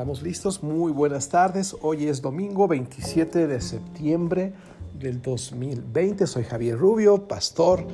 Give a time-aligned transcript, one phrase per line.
[0.00, 0.62] Estamos listos.
[0.62, 1.76] Muy buenas tardes.
[1.82, 4.54] Hoy es domingo 27 de septiembre
[4.98, 6.26] del 2020.
[6.26, 7.84] Soy Javier Rubio, pastor.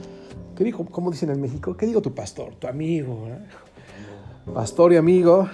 [0.55, 0.87] ¿Qué digo?
[0.87, 1.77] ¿Cómo dicen en México?
[1.77, 2.55] ¿Qué digo tu pastor?
[2.61, 3.27] Tu amigo.
[4.55, 5.49] Pastor y amigo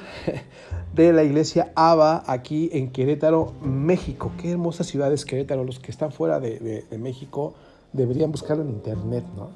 [0.95, 4.33] de la iglesia ABA aquí en Querétaro, México.
[4.37, 5.65] Qué hermosa ciudad es Querétaro.
[5.65, 7.55] Los que están fuera de, de México
[7.95, 9.49] deberían buscarlo en internet, ¿no?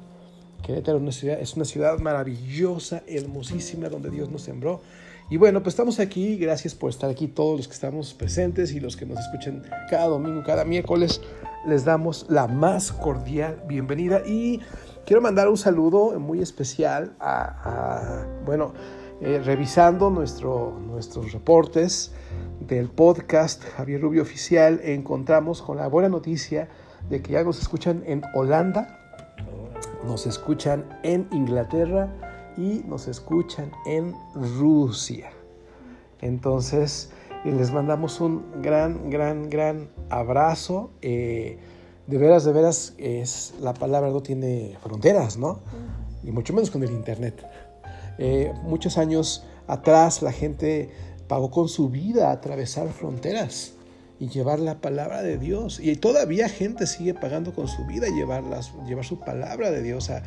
[0.63, 4.81] Querétaro es una ciudad maravillosa, hermosísima, donde Dios nos sembró.
[5.29, 8.79] Y bueno, pues estamos aquí, gracias por estar aquí todos los que estamos presentes y
[8.79, 11.19] los que nos escuchan cada domingo, cada miércoles.
[11.65, 14.61] Les damos la más cordial bienvenida y
[15.05, 18.73] quiero mandar un saludo muy especial a, bueno,
[19.19, 22.13] eh, revisando nuestro, nuestros reportes
[22.61, 26.69] del podcast Javier Rubio Oficial, encontramos con la buena noticia
[27.09, 28.97] de que ya nos escuchan en Holanda,
[30.05, 32.26] nos escuchan en Inglaterra
[32.57, 35.29] y nos escuchan en Rusia.
[36.21, 37.11] Entonces,
[37.45, 40.91] les mandamos un gran, gran, gran abrazo.
[41.01, 41.57] Eh,
[42.07, 45.59] de veras, de veras, es, la palabra no tiene fronteras, ¿no?
[46.23, 47.45] Y mucho menos con el Internet.
[48.17, 50.89] Eh, muchos años atrás la gente
[51.27, 53.73] pagó con su vida atravesar fronteras
[54.19, 55.79] y llevar la palabra de Dios.
[55.79, 58.43] Y todavía gente sigue pagando con su vida llevar,
[58.85, 60.23] llevar su palabra de Dios a,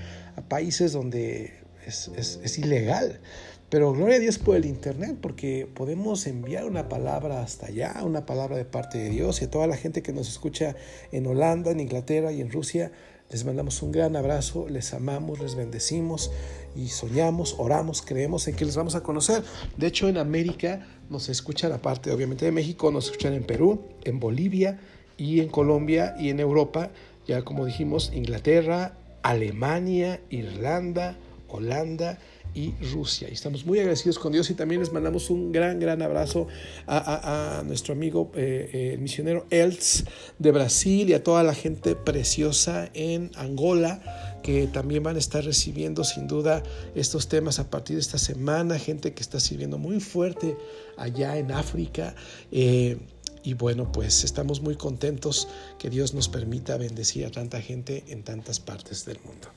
[0.49, 1.53] países donde
[1.91, 3.21] es, ilegal.
[3.69, 8.27] Pero gloria a Dios por el Internet, porque podemos enviar una palabra hasta allá, una
[8.27, 9.43] palabra de parte de Dios.
[9.43, 10.75] Y a toda la gente que nos escucha
[11.13, 12.91] en Holanda, en Inglaterra y en Rusia,
[13.31, 16.33] les mandamos un gran abrazo, les amamos, les bendecimos
[16.75, 19.45] y soñamos, oramos, creemos en que les vamos a conocer.
[19.77, 24.19] De hecho, en América nos escuchan, aparte obviamente de México, nos escuchan en Perú, en
[24.19, 24.81] Bolivia
[25.17, 26.91] y en Colombia y en Europa,
[27.29, 31.17] ya como dijimos, Inglaterra, Alemania, Irlanda,
[31.51, 32.19] Holanda
[32.55, 33.29] y Rusia.
[33.29, 36.49] Y estamos muy agradecidos con Dios y también les mandamos un gran, gran abrazo
[36.87, 40.05] a, nuestro amigo eh, eh, el misionero Elts
[40.39, 44.03] de Brasil y a toda la gente preciosa en Angola
[44.43, 46.63] que también van a estar recibiendo sin duda
[46.95, 50.57] estos temas a partir de esta semana, gente que está sirviendo muy fuerte
[50.97, 52.15] allá en África.
[52.51, 52.99] Eh,
[53.43, 58.23] y bueno, pues estamos muy contentos que Dios nos permita bendecir a tanta gente en
[58.23, 59.49] tantas partes del mundo.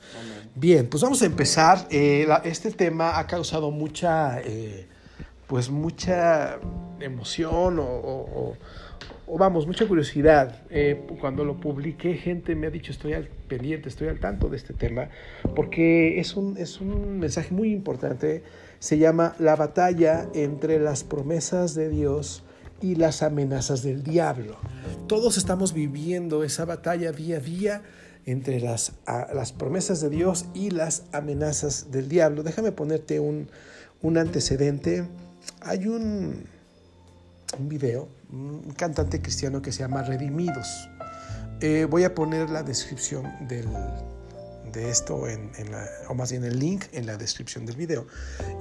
[0.54, 1.86] Bien, pues vamos a empezar.
[1.90, 4.86] Eh, este tema ha causado mucha, eh,
[5.46, 6.58] pues mucha
[7.00, 8.56] emoción o,
[9.28, 10.62] vamos, mucha curiosidad.
[10.70, 14.56] Eh, cuando lo publiqué, gente me ha dicho, estoy al pendiente, estoy al tanto de
[14.56, 15.08] este tema,
[15.54, 18.42] porque es un, es un mensaje muy importante.
[18.78, 22.43] Se llama La batalla entre las promesas de Dios
[22.84, 24.58] y las amenazas del diablo.
[25.06, 27.82] Todos estamos viviendo esa batalla día a día
[28.26, 32.42] entre las, las promesas de Dios y las amenazas del diablo.
[32.42, 33.48] Déjame ponerte un,
[34.18, 35.08] antecedente.
[35.62, 36.44] Hay un,
[37.58, 40.68] un, video, un cantante cristiano que se llama Redimidos.
[41.62, 43.66] Eh, voy a poner la descripción del,
[44.74, 48.06] de esto, en, la, o más bien el link en la descripción del video.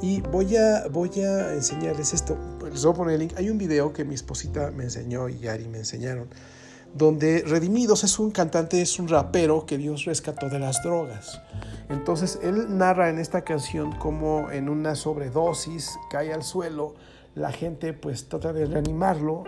[0.02, 2.38] Y voy a, voy a enseñarles esto.
[2.72, 3.34] Les voy a poner el link.
[3.38, 6.30] Hay un video que mi esposita me enseñó y Ari me enseñaron,
[6.94, 11.42] donde Redimidos es un cantante, es un rapero que Dios rescató de las drogas.
[11.90, 16.94] Entonces él narra en esta canción como en una sobredosis cae al suelo,
[17.36, 19.44] la gente pues trata de reanimarlo,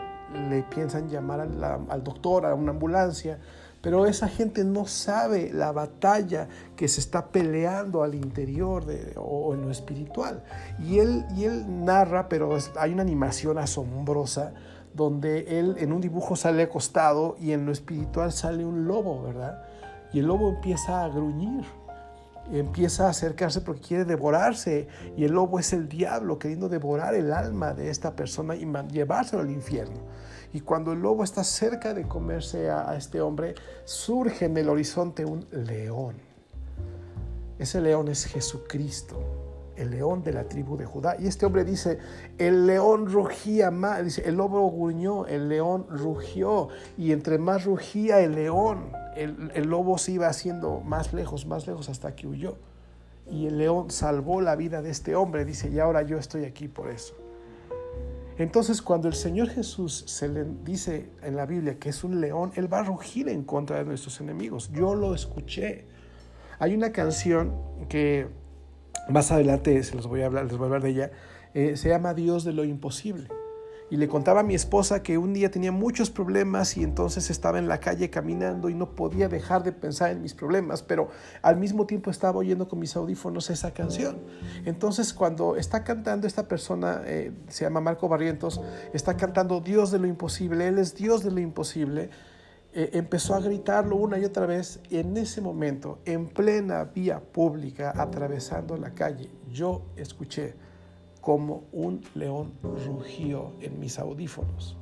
[0.50, 3.40] le piensan llamar al doctor, a una ambulancia,
[3.86, 8.84] pero esa gente no sabe la batalla que se está peleando al interior
[9.16, 10.44] o en lo espiritual.
[10.84, 14.56] Y él, y él narra, pero hay una animación asombrosa
[14.96, 19.62] donde él en un dibujo sale acostado y en lo espiritual sale un lobo, ¿verdad?
[20.12, 21.64] Y el lobo empieza a gruñir,
[22.52, 27.32] empieza a acercarse porque quiere devorarse y el lobo es el diablo queriendo devorar el
[27.32, 30.00] alma de esta persona y llevárselo al infierno.
[30.56, 35.26] Y cuando el lobo está cerca de comerse a, este hombre, surge en el horizonte
[35.26, 36.16] un león.
[37.60, 39.20] Ese león es Jesucristo,
[39.76, 41.18] el león de la tribu de Judá.
[41.20, 42.00] Y este hombre dice,
[42.38, 48.22] el león rugía más, dice, el lobo gruñó, el león rugió, y entre más rugía
[48.22, 52.56] el león, el, el, lobo se iba haciendo más lejos, más lejos hasta que huyó.
[53.30, 56.70] Y el león salvó la vida de este hombre, dice, y ahora yo estoy aquí
[56.70, 57.25] por eso.
[58.38, 62.52] Entonces, cuando el Señor Jesús se le dice en la Biblia que es un león,
[62.56, 64.70] Él va a rugir en contra de nuestros enemigos.
[64.74, 65.86] Yo lo escuché.
[66.60, 67.56] Hay una canción
[67.88, 68.28] que
[69.10, 71.12] más adelante se los voy a hablar, les voy a hablar de ella,
[71.54, 73.30] eh, se llama Dios de lo imposible.
[73.90, 77.60] Y le contaba a mi esposa que un día tenía muchos problemas y entonces estaba
[77.60, 81.10] en la calle caminando y no podía dejar de pensar en mis problemas, pero
[81.44, 84.18] al mismo tiempo estaba oyendo con mis audífonos esa canción.
[84.66, 88.60] Entonces cuando está cantando esta persona, eh, se llama Marco Barrientos,
[88.94, 92.10] está cantando Dios de lo imposible, Él es Dios de lo imposible,
[92.74, 97.22] eh, empezó a gritarlo una y otra vez y en ese momento, en plena vía
[97.22, 100.56] pública, atravesando la calle, yo escuché
[101.26, 104.78] como un león rugió en mis audífonos.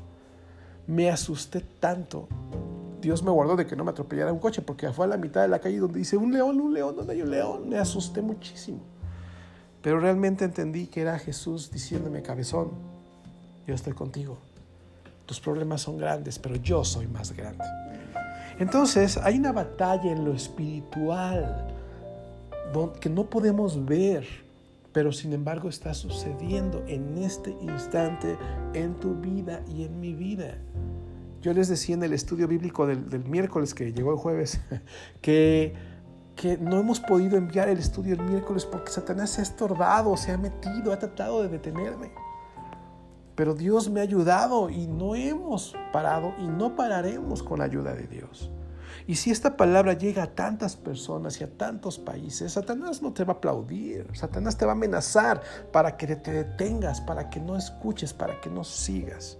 [0.85, 2.27] Me asusté tanto.
[2.99, 5.41] Dios me guardó de que no me atropellara un coche porque fue a la mitad
[5.41, 7.69] de la calle donde dice un león, un león, donde hay un león.
[7.69, 8.81] Me asusté muchísimo.
[9.81, 12.71] Pero realmente entendí que era Jesús diciéndome, cabezón,
[13.65, 14.37] yo estoy contigo.
[15.25, 17.63] Tus problemas son grandes, pero yo soy más grande.
[18.59, 21.73] Entonces hay una batalla en lo espiritual
[22.99, 24.27] que no podemos ver
[24.93, 28.37] pero sin embargo está sucediendo en este instante
[28.73, 30.57] en tu vida y en mi vida.
[31.41, 34.61] Yo les decía en el estudio bíblico del, miércoles que llegó el jueves
[35.21, 35.73] que,
[36.35, 40.31] que no hemos podido enviar el estudio el miércoles porque Satanás se ha estorbado, se
[40.31, 42.11] ha metido, ha tratado de detenerme.
[43.35, 47.95] Pero Dios me ha ayudado y no hemos parado y no pararemos con la ayuda
[47.95, 48.51] de Dios.
[49.07, 53.23] Y si esta palabra llega a tantas personas y a tantos países, Satanás no te
[53.23, 55.41] va a aplaudir, Satanás te va a amenazar
[55.71, 59.37] para que te detengas, para que no escuches, para que no sigas.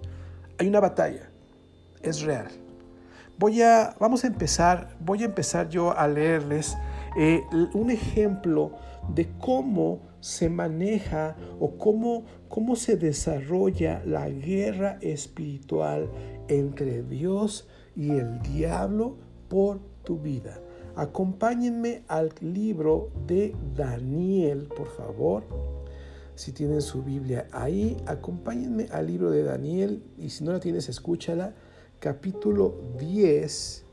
[0.58, 1.30] Hay una batalla,
[2.02, 2.50] es real.
[3.40, 6.78] Voy a, vamos a empezar, voy a empezar yo a leerles
[7.18, 7.44] eh,
[7.74, 8.74] un ejemplo
[9.10, 16.10] de cómo se maneja o cómo, cómo se desarrolla la guerra espiritual
[16.48, 19.18] entre Dios y el diablo
[19.54, 20.60] por tu vida.
[20.96, 25.44] Acompáñenme al libro de Daniel, por favor.
[26.34, 30.90] Si tienen su Biblia ahí, acompáñenme al libro de Daniel y si no la tienes,
[30.90, 31.54] escúchala.
[32.00, 33.86] Capítulo 10,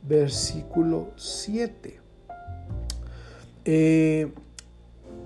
[0.00, 2.00] versículo 7.
[3.66, 4.32] Eh,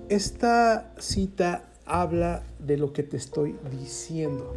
[0.09, 4.53] esta cita habla de lo que te estoy diciendo.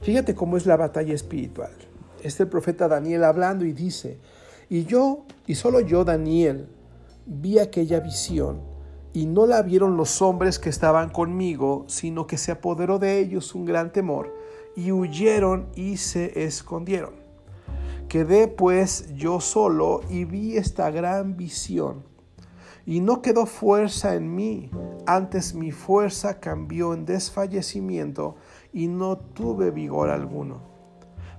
[0.00, 1.85] Fíjate cómo es la batalla espiritual
[2.22, 4.18] es el profeta Daniel hablando y dice,
[4.68, 6.68] y yo, y solo yo, Daniel,
[7.24, 8.60] vi aquella visión,
[9.12, 13.54] y no la vieron los hombres que estaban conmigo, sino que se apoderó de ellos
[13.54, 14.34] un gran temor,
[14.74, 17.14] y huyeron y se escondieron.
[18.08, 22.02] Quedé pues yo solo y vi esta gran visión,
[22.84, 24.70] y no quedó fuerza en mí,
[25.06, 28.36] antes mi fuerza cambió en desfallecimiento,
[28.72, 30.75] y no tuve vigor alguno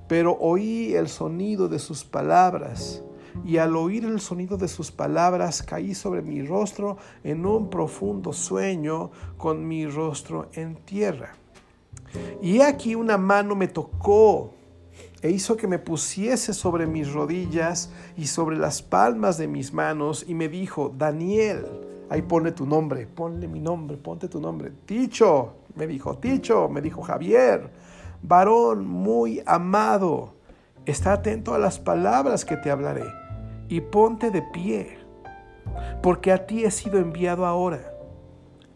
[0.08, 3.04] pero oí el sonido de sus palabras,
[3.46, 8.34] y al oír el sonido de sus palabras caí sobre mi rostro en un profundo
[8.34, 11.36] sueño con mi rostro en tierra.
[12.42, 14.54] Y aquí una mano me tocó
[15.22, 20.26] e hizo que me pusiese sobre mis rodillas y sobre las palmas de mis manos
[20.28, 21.66] y me dijo, Daniel,
[22.10, 24.72] ahí pone tu nombre, ponle mi nombre, ponte tu nombre.
[24.86, 27.87] Ticho, me dijo, Ticho, me dijo Javier
[28.22, 30.34] varón muy amado,
[30.86, 33.06] está atento a las palabras que te hablaré
[33.70, 34.98] y ponte de pie,
[36.02, 37.94] porque a ti he sido enviado ahora.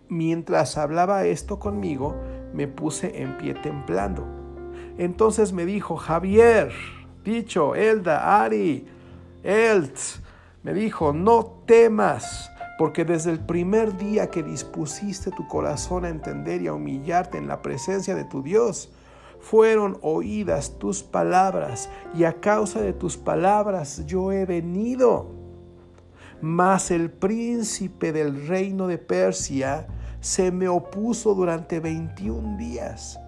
[0.10, 2.16] Mientras hablaba esto conmigo,
[2.54, 4.26] me puse en pie temblando.
[4.98, 6.72] Entonces me dijo, Javier,
[7.24, 8.86] dicho, Elda, Ari,
[9.44, 9.98] Elt,
[10.64, 16.62] me dijo, no temas, porque desde el primer día que dispusiste tu corazón a entender
[16.62, 18.92] y a humillarte en la presencia de tu Dios,
[19.42, 25.32] fueron oídas tus palabras, y a causa de tus palabras yo he venido.
[26.42, 29.88] Mas el príncipe del reino de Persia
[30.20, 33.20] se me opuso durante 21 días.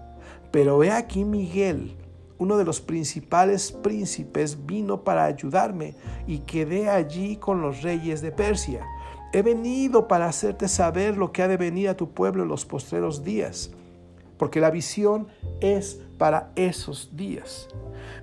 [0.50, 1.96] Pero he aquí Miguel,
[2.38, 5.94] uno de los principales príncipes, vino para ayudarme
[6.26, 8.84] y quedé allí con los reyes de Persia.
[9.32, 12.64] He venido para hacerte saber lo que ha de venir a tu pueblo en los
[12.64, 13.72] postreros días
[14.36, 15.28] porque la visión
[15.60, 17.68] es para esos días.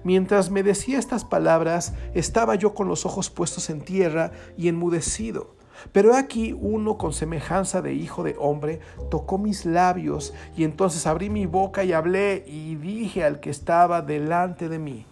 [0.03, 5.55] Mientras me decía estas palabras, estaba yo con los ojos puestos en tierra y enmudecido.
[5.91, 8.79] Pero aquí uno con semejanza de hijo de hombre
[9.09, 14.01] tocó mis labios y entonces abrí mi boca y hablé y dije al que estaba
[14.01, 15.05] delante de mí,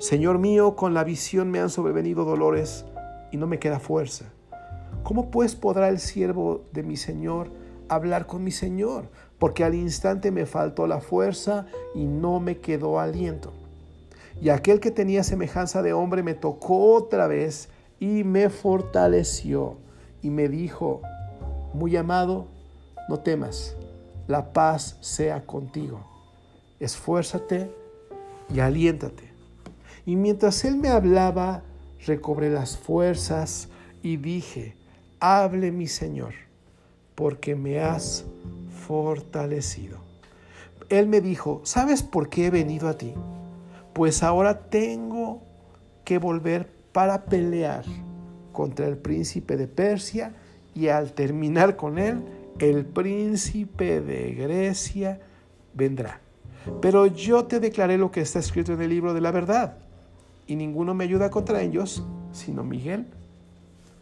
[0.00, 2.86] Señor mío, con la visión me han sobrevenido dolores
[3.30, 4.32] y no me queda fuerza.
[5.02, 7.50] ¿Cómo pues podrá el siervo de mi Señor
[7.90, 9.10] hablar con mi Señor?
[9.40, 13.52] Porque al instante me faltó la fuerza y no me quedó aliento.
[14.40, 19.78] Y aquel que tenía semejanza de hombre me tocó otra vez y me fortaleció
[20.22, 21.00] y me dijo,
[21.72, 22.48] muy amado,
[23.08, 23.76] no temas,
[24.28, 26.06] la paz sea contigo.
[26.78, 27.70] esfuérzate
[28.54, 29.30] y aliéntate.
[30.04, 31.62] Y mientras él me hablaba,
[32.06, 33.68] recobré las fuerzas
[34.02, 34.76] y dije,
[35.18, 36.34] hable mi Señor,
[37.14, 38.24] porque me has
[38.90, 39.98] fortalecido.
[40.88, 43.14] Él me dijo, ¿sabes por qué he venido a ti?
[43.92, 45.42] Pues ahora tengo
[46.02, 47.84] que volver para pelear
[48.50, 50.34] contra el príncipe de Persia
[50.74, 52.24] y al terminar con él,
[52.58, 55.20] el príncipe de Grecia
[55.72, 56.20] vendrá.
[56.82, 59.78] Pero yo te declaré lo que está escrito en el libro de la verdad,
[60.48, 63.06] y ninguno me ayuda contra ellos, sino Miguel,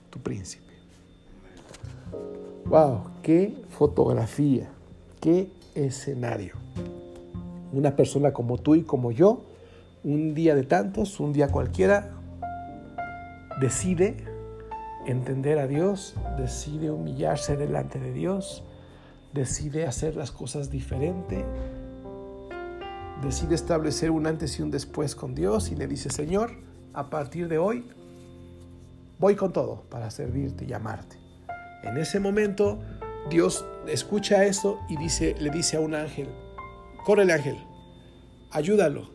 [0.09, 0.73] tu príncipe.
[2.65, 3.03] ¡Wow!
[3.23, 4.78] ¡Qué fotografía!
[5.21, 6.55] ¡Qué escenario!
[7.73, 9.43] Una persona como tú y como yo,
[10.05, 12.11] un día de tantos, un día cualquiera,
[13.61, 14.17] decide
[15.07, 18.63] entender a Dios, decide humillarse delante de Dios,
[19.33, 21.45] decide hacer las cosas diferente,
[23.23, 26.53] decide establecer un antes y un después con Dios y le dice, Señor,
[26.95, 27.87] a partir de hoy
[29.19, 31.17] voy con todo para servirte y amarte.
[31.83, 32.81] En ese momento
[33.31, 36.29] Dios escucha eso y dice, le dice a un ángel,
[37.05, 37.57] corre el ángel,
[38.51, 39.11] ayúdalo.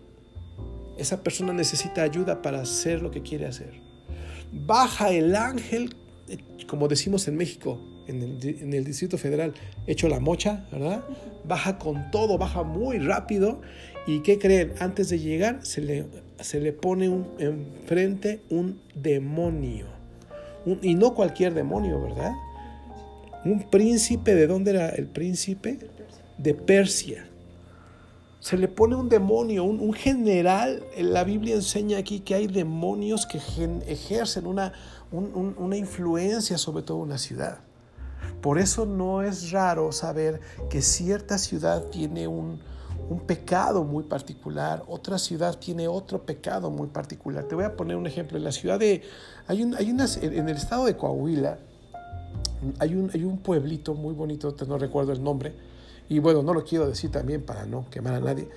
[0.98, 3.82] Esa persona necesita ayuda para hacer lo que quiere hacer.
[4.52, 5.96] Baja el ángel,
[6.28, 9.54] eh, como decimos en México, en el, Distrito Federal,
[9.88, 11.04] hecho la mocha, ¿verdad?
[11.46, 13.62] Baja con todo, baja muy rápido.
[14.06, 14.74] ¿Y qué creen?
[14.80, 16.06] Antes de llegar se le,
[16.40, 19.88] se le pone un, enfrente un demonio.
[20.82, 22.34] y no cualquier demonio, ¿verdad?
[23.46, 25.78] Un príncipe, ¿de dónde era el príncipe?
[26.38, 27.28] De Persia.
[28.40, 30.84] Se le pone un demonio, un, general.
[30.98, 33.40] La Biblia enseña aquí que hay demonios que
[33.88, 34.74] ejercen una,
[35.12, 37.60] una influencia sobre toda una ciudad.
[38.42, 42.62] Por eso no es raro saber que cierta ciudad tiene un,
[43.28, 47.44] pecado muy particular, otra ciudad tiene otro pecado muy particular.
[47.44, 48.38] Te voy a poner un ejemplo.
[48.38, 49.04] En la ciudad de...
[49.48, 51.60] Hay, hay en el estado de Coahuila
[52.80, 55.54] hay un, hay un pueblito muy bonito, no recuerdo el nombre,
[56.10, 58.50] y bueno, no lo quiero decir también para no quemar a nadie,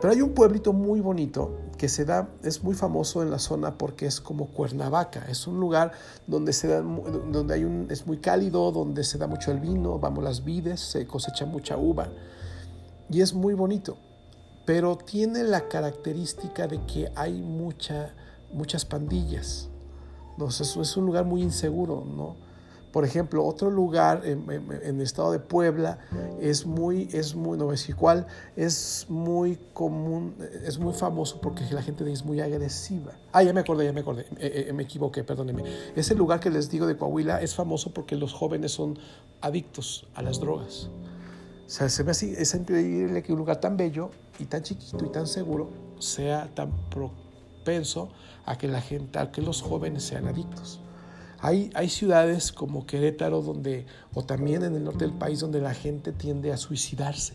[0.00, 3.76] pero hay un pueblito muy bonito que se da, es muy famoso en la zona
[3.76, 5.26] porque es como Cuernavaca.
[5.28, 5.92] Es un lugar
[6.26, 9.98] donde se da, donde hay un, es muy cálido, donde se da mucho el vino,
[9.98, 12.08] vamos las vides, se cosecha mucha uva
[13.10, 13.96] y es muy bonito.
[14.64, 18.14] Pero tiene la característica de que hay mucha,
[18.52, 19.68] muchas pandillas.
[20.32, 22.36] Entonces es un lugar muy inseguro, ¿no?
[22.92, 24.48] Por ejemplo, otro lugar en,
[24.82, 25.98] el estado de Puebla
[26.40, 28.26] es muy, es muy, no decir cuál,
[28.56, 33.12] es muy común, es muy famoso porque la gente es muy agresiva.
[33.32, 35.64] Ah, ya me acordé, ya me acordé, eh, eh, me equivoqué, perdónenme.
[35.94, 38.98] Ese lugar que les digo de Coahuila es famoso porque los jóvenes son
[39.40, 40.88] adictos a las drogas.
[41.66, 45.04] O sea, se me hace, es increíble que un lugar tan bello y tan chiquito
[45.04, 45.68] y tan seguro
[45.98, 48.08] sea tan propenso
[48.46, 50.80] a que la gente, a que los jóvenes sean adictos.
[51.40, 56.12] Hay, ciudades como Querétaro donde, o también en el norte del país donde la gente
[56.12, 57.34] tiende a suicidarse.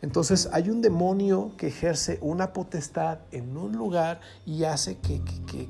[0.00, 5.68] Entonces hay un demonio que ejerce una potestad en un lugar y hace que, que,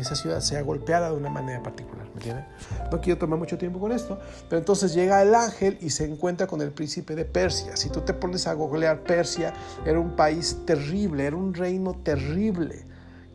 [0.00, 2.06] esa ciudad sea golpeada de una manera particular.
[2.06, 2.46] ¿Me entienden?
[2.90, 4.18] No quiero tomar mucho tiempo con esto,
[4.48, 7.76] pero entonces llega el ángel y se encuentra con el príncipe de Persia.
[7.76, 9.52] Si tú te pones a googlear Persia,
[9.84, 12.86] era un país terrible, era un reino terrible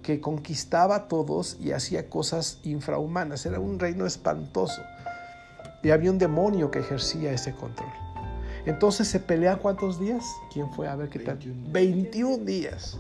[0.10, 3.46] que conquistaba a todos y hacía cosas infrahumanas.
[3.46, 4.82] Era un reino espantoso.
[5.84, 7.92] Y había un demonio que ejercía ese control.
[8.66, 10.26] Entonces se pelean cuántos días?
[10.52, 11.38] ¿Quién fue a ver qué tal?
[11.38, 12.98] 21 días.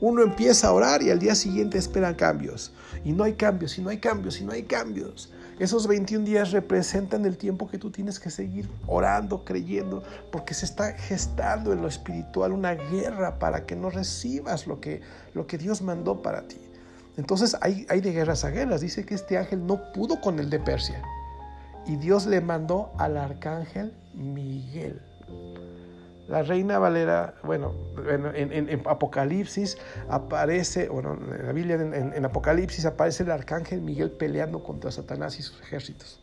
[0.00, 2.72] Uno empieza a orar y al día siguiente esperan cambios.
[3.04, 5.30] Y no hay cambios, y no hay cambios, y no hay cambios.
[5.58, 10.64] Esos 21 días representan el tiempo que tú tienes que seguir orando, creyendo, porque se
[10.64, 15.00] está gestando en lo espiritual una guerra para que no recibas lo que,
[15.34, 16.60] lo que Dios mandó para ti.
[17.16, 18.80] Entonces hay, hay de guerras a guerras.
[18.80, 21.02] Dice que este ángel no pudo con el de Persia.
[21.86, 25.02] Y Dios le mandó al arcángel Miguel.
[26.28, 27.72] La reina Valera, bueno,
[28.06, 29.78] en, Apocalipsis
[30.10, 35.42] aparece, bueno, en la Biblia, en, Apocalipsis aparece el arcángel Miguel peleando contra Satanás y
[35.42, 36.20] sus ejércitos.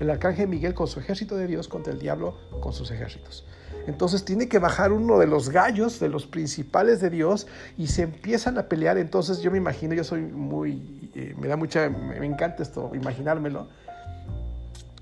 [0.00, 3.46] El arcángel Miguel con su ejército de Dios contra el diablo con sus ejércitos.
[3.86, 8.02] Entonces tiene que bajar uno de los gallos, de los principales de Dios, y se
[8.02, 8.98] empiezan a pelear.
[8.98, 13.68] Entonces yo me imagino, yo soy muy, eh, me da mucha, me encanta esto, imaginármelo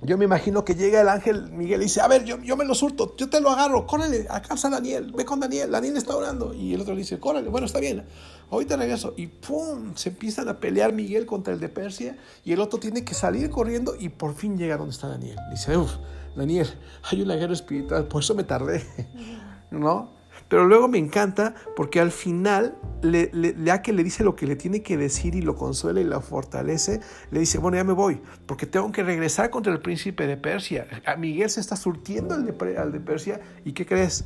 [0.03, 2.75] yo me imagino que llega el ángel Miguel y dice, a ver, yo, me lo
[2.75, 6.53] surto, yo te lo agarro, córrele, acá está Daniel, ve con Daniel, Daniel está orando.
[6.53, 8.05] Y el otro le dice, córrele, bueno, está bien,
[8.51, 9.15] ahorita regreso.
[9.17, 9.95] Y ¡pum!
[9.95, 13.51] Se empiezan a pelear Miguel contra el de Persia y el otro tiene que salir
[13.51, 15.39] corriendo y por fin llega donde está Daniel.
[15.51, 15.93] Dice, uff,
[16.37, 16.69] Daniel,
[17.11, 18.85] hay una guerra espiritual, por eso me tardé.
[19.71, 20.16] ¿no?
[20.49, 23.31] Pero luego me encanta porque al final, le,
[23.65, 26.21] ya que le dice lo que le tiene que decir y lo consuela y lo
[26.21, 27.01] fortalece,
[27.31, 30.87] le dice, bueno, ya me voy, porque tengo que regresar contra el príncipe de Persia.
[31.05, 34.25] A Miguel se está surtiendo al de, de Persia y ¿qué crees?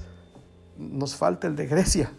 [0.76, 2.12] Nos falta el de Grecia.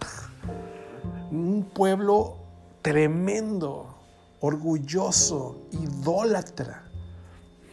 [1.32, 2.38] Un pueblo
[2.82, 3.96] tremendo,
[4.40, 6.86] orgulloso, idólatra,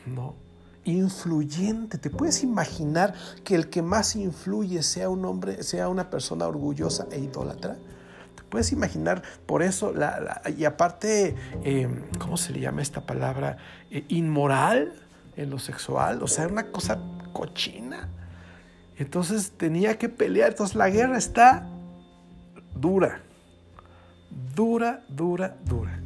[0.06, 0.47] ¿no?
[0.88, 1.98] Influyente.
[1.98, 3.14] ¿Te puedes imaginar
[3.44, 7.76] que el que más influye sea un hombre, sea una persona orgullosa e idólatra?
[8.34, 9.92] ¿Te puedes imaginar por eso?
[10.56, 13.58] Y aparte, em, ¿cómo se le llama esta palabra?
[13.90, 14.92] Eh, inmoral
[15.36, 16.98] en lo sexual, o sea, una cosa
[17.32, 18.08] cochina.
[18.96, 20.50] Entonces tenía que pelear.
[20.50, 21.68] Entonces la guerra está
[22.74, 23.20] dura,
[24.54, 26.00] dura, dura, dura.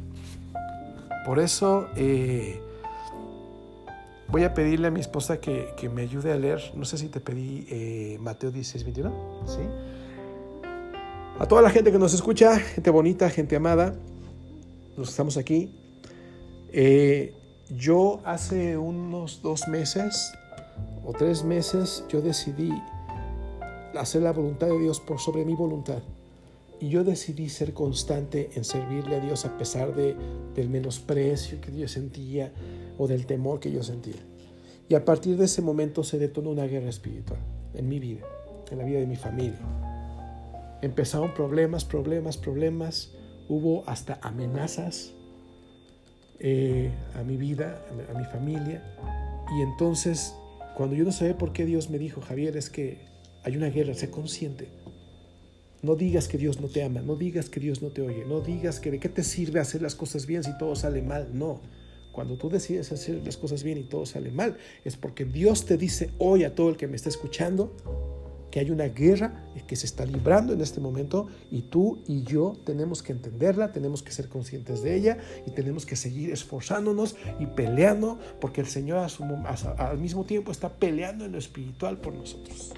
[1.25, 2.61] Por eso eh,
[4.33, 6.59] Voy a pedirle a mi esposa que, me ayude a leer.
[6.73, 9.11] No sé si te pedí eh, Mateo 16, 21.
[9.45, 9.59] ¿Sí?
[11.37, 13.93] A toda la gente que nos escucha, gente bonita, gente amada,
[14.97, 15.69] los que estamos aquí.
[16.71, 17.35] Eh,
[17.77, 20.33] yo hace unos dos meses
[21.05, 22.71] o tres meses yo decidí
[23.95, 26.01] hacer la voluntad de Dios por sobre mi voluntad.
[26.83, 30.17] Y yo decidí ser constante en servirle a Dios a pesar de,
[30.53, 32.51] del menosprecio que Dios sentía,
[32.97, 34.19] o del temor que yo sentía.
[34.89, 37.39] Y a partir de ese momento se detonó una guerra espiritual
[37.73, 38.25] en mi vida,
[38.69, 39.61] en la vida de mi familia.
[40.81, 43.13] Empezaron problemas, problemas, problemas.
[43.47, 45.13] Hubo hasta amenazas
[46.39, 47.81] eh, a mi vida,
[48.13, 48.83] a mi familia.
[49.57, 50.35] Y entonces,
[50.75, 53.05] cuando yo no sabía por qué Dios me dijo, Javier, es que
[53.45, 54.82] hay una guerra, sé consciente.
[55.83, 58.39] No digas que Dios no te ama, no digas que Dios no te oye, no
[58.39, 61.29] digas que de qué te sirve hacer las cosas bien si todo sale mal.
[61.33, 61.61] No,
[62.13, 65.77] cuando tú decides hacer las cosas bien y todo sale mal, es porque Dios te
[65.77, 67.75] dice hoy a todo el que me está escuchando
[68.49, 72.53] que hay una guerra que se está librando en este momento y tú y yo
[72.65, 77.47] tenemos que entenderla, tenemos que ser conscientes de ella y tenemos que seguir esforzándonos y
[77.47, 79.05] peleando porque el Señor
[79.79, 82.73] al mismo tiempo está peleando en lo espiritual por nosotros.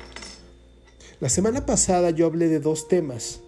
[1.22, 3.40] La semana pasada yo hablé de dos temas,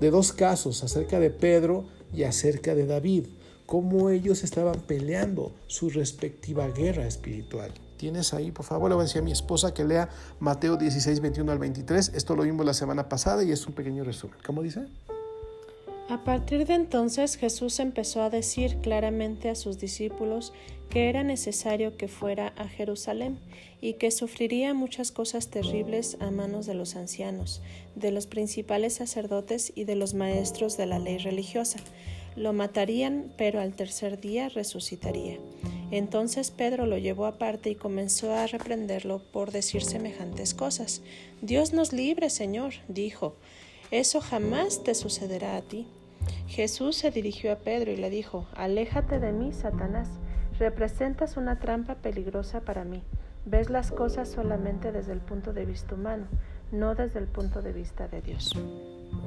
[0.00, 3.26] de dos casos acerca de Pedro y acerca de David
[3.64, 7.72] cómo ellos estaban peleando su respectiva guerra espiritual.
[7.96, 10.10] Tienes ahí, por favor, le voy a decir a mi esposa que lea
[10.40, 12.12] Mateo 16, 21 al 23.
[12.14, 14.36] Esto lo vimos la semana pasada y es un pequeño resumen.
[14.44, 14.86] ¿Cómo dice?
[16.10, 20.52] A partir de entonces Jesús empezó a decir claramente a sus discípulos
[20.88, 23.38] que era necesario que fuera a Jerusalén
[23.80, 27.62] y que sufriría muchas cosas terribles a manos de los ancianos,
[27.94, 31.78] de los principales sacerdotes y de los maestros de la ley religiosa
[32.36, 35.38] lo matarían, pero al tercer día resucitaría.
[35.90, 41.02] Entonces Pedro lo llevó aparte y comenzó a reprenderlo por decir semejantes cosas.
[41.42, 43.34] Dios nos libre, Señor, dijo.
[43.90, 45.86] Eso jamás te sucederá a ti.
[46.46, 50.08] Jesús se dirigió a Pedro y le dijo, Aléjate de mí, Satanás.
[50.58, 53.02] Representas una trampa peligrosa para mí.
[53.46, 56.26] Ves las cosas solamente desde el punto de vista humano,
[56.72, 58.52] no desde el punto de vista de Dios.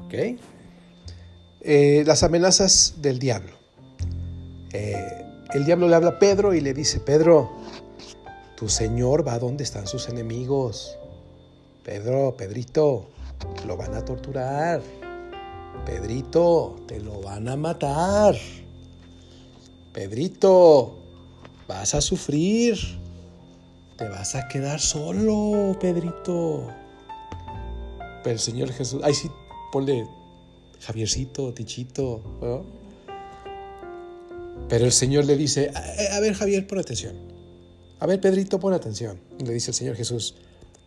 [0.06, 0.40] Ok.
[1.62, 3.54] Eh, las amenazas del diablo.
[4.74, 7.52] Eh, el diablo le habla a Pedro y le dice, Pedro,
[8.56, 10.98] tu Señor va donde están sus enemigos.
[11.84, 13.08] Pedro, Pedrito,
[13.66, 14.82] lo van a torturar.
[15.86, 18.36] Pedrito, te lo van a matar.
[19.92, 20.98] Pedrito,
[21.68, 22.78] vas a sufrir.
[23.98, 26.68] Te vas a quedar solo, Pedrito.
[28.24, 29.30] Pero el Señor Jesús, ay sí,
[29.72, 30.08] ponle
[30.80, 32.22] Javiercito, Tichito.
[34.70, 35.72] Pero el Señor le dice,
[36.12, 37.16] a, ver Javier, pon atención.
[38.00, 39.20] A ver Pedrito, pon atención.
[39.38, 40.36] le dice el Señor Jesús,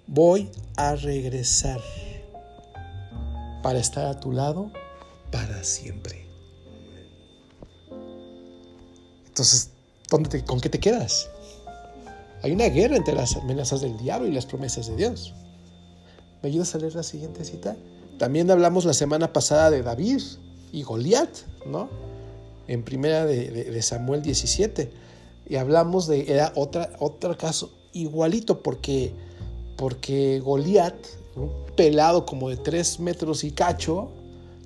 [0.06, 1.80] voy a regresar
[3.62, 4.72] para estar a tu lado
[5.36, 6.26] para siempre.
[9.26, 9.70] Entonces,
[10.08, 11.28] ¿dónde ¿con qué te quedas?
[12.42, 15.34] Hay una guerra entre las amenazas del diablo y las promesas de Dios.
[16.42, 17.76] ¿Me ayudas a leer la siguiente cita?
[18.18, 20.22] También hablamos la semana pasada de David
[20.72, 21.28] y Goliat,
[21.66, 21.90] ¿no?
[22.66, 24.90] En primera de, Samuel 17.
[25.50, 29.12] Y hablamos de, era otra, otro caso igualito, porque,
[29.76, 30.94] porque Goliat,
[31.34, 34.10] un pelado como de tres metros y cacho,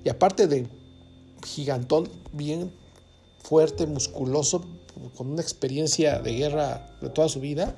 [0.03, 0.67] y aparte de
[1.45, 2.71] gigantón, bien
[3.43, 4.65] fuerte, musculoso,
[5.15, 7.75] con una experiencia de guerra de toda su vida,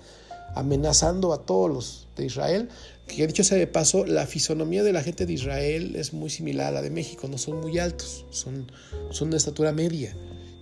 [0.55, 2.69] amenazando a todos los de Israel,
[3.07, 6.67] que dicho sea de paso, la fisonomía de la gente de Israel es muy similar
[6.67, 8.71] a la de México, no son muy altos, son,
[9.11, 10.15] son de estatura media.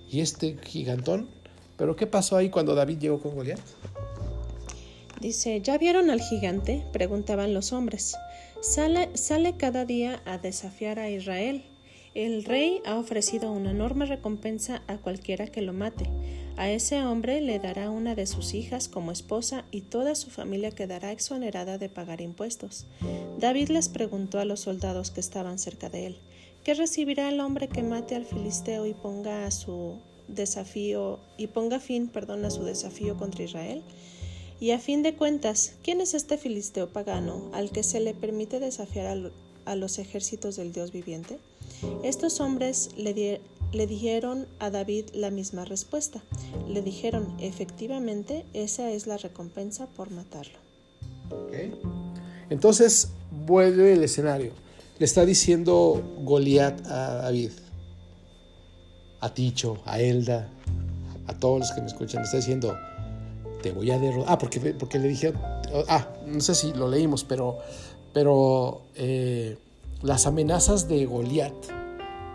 [0.09, 1.29] Y este gigantón,
[1.77, 3.59] pero ¿qué pasó ahí cuando David llegó con Goliat?
[5.19, 6.83] Dice, ¿ya vieron al gigante?
[6.91, 8.15] preguntaban los hombres.
[8.61, 11.63] Sale, cada día a desafiar a Israel.
[12.13, 16.09] El rey ha ofrecido una enorme recompensa a cualquiera que lo mate.
[16.57, 20.71] A ese hombre le dará una de sus hijas como esposa y toda su familia
[20.71, 22.85] quedará exonerada de pagar impuestos.
[23.39, 26.19] David les preguntó a los soldados que estaban cerca de él,
[26.63, 31.79] ¿qué recibirá el hombre que mate al filisteo y ponga a su desafío y ponga
[31.79, 33.83] fin, a su desafío contra Israel?
[34.61, 38.59] Y a fin de cuentas, ¿quién es este filisteo pagano al que se le permite
[38.59, 39.17] desafiar
[39.65, 41.39] a, los ejércitos del Dios viviente?
[42.03, 43.41] Estos hombres le,
[43.73, 46.21] le, dijeron a David la misma respuesta.
[46.69, 50.59] Le dijeron, efectivamente, esa es la recompensa por matarlo.
[52.51, 53.09] Entonces
[53.47, 54.51] vuelve el escenario.
[54.99, 57.49] Le está diciendo Goliat a David,
[59.21, 60.47] a Ticho, a Elda,
[61.25, 62.21] a todos los que me escuchan.
[62.21, 62.77] Le está diciendo,
[63.61, 64.33] te voy a derrotar.
[64.33, 65.41] Ah, porque, porque le dijeron,
[65.87, 67.57] ah, no sé si lo leímos, pero,
[68.13, 69.57] pero eh,
[70.01, 71.53] las amenazas de Goliat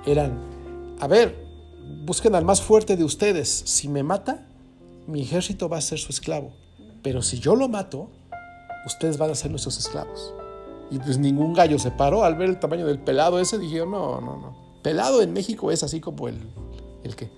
[0.06, 1.36] eran, a ver,
[2.04, 4.46] busquen al más fuerte de ustedes, si me mata,
[5.06, 6.52] mi ejército va a ser su esclavo,
[7.02, 8.10] pero si yo lo mato,
[8.86, 10.34] ustedes van a ser nuestros esclavos.
[10.90, 14.20] Y pues ningún gallo se paró al ver el tamaño del pelado ese, dijeron, no,
[14.20, 14.56] no, no.
[14.82, 16.38] Pelado en México es así como el,
[17.02, 17.28] el que,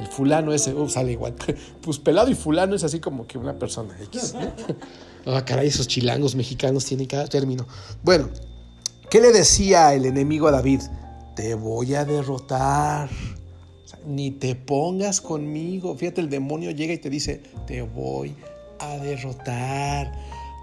[0.00, 1.34] el fulano ese, sale igual.
[1.82, 4.34] Pues pelado y fulano es así como que una persona X.
[5.26, 7.66] Ah, caray, esos chilangos mexicanos tienen cada término.
[8.02, 8.30] Bueno,
[9.10, 10.82] ¿Qué le decía el enemigo a David?
[11.34, 13.10] Te voy a derrotar.
[14.06, 15.96] ni te pongas conmigo.
[15.96, 18.36] Fíjate, el demonio llega y te dice, te voy
[18.78, 20.12] a derrotar.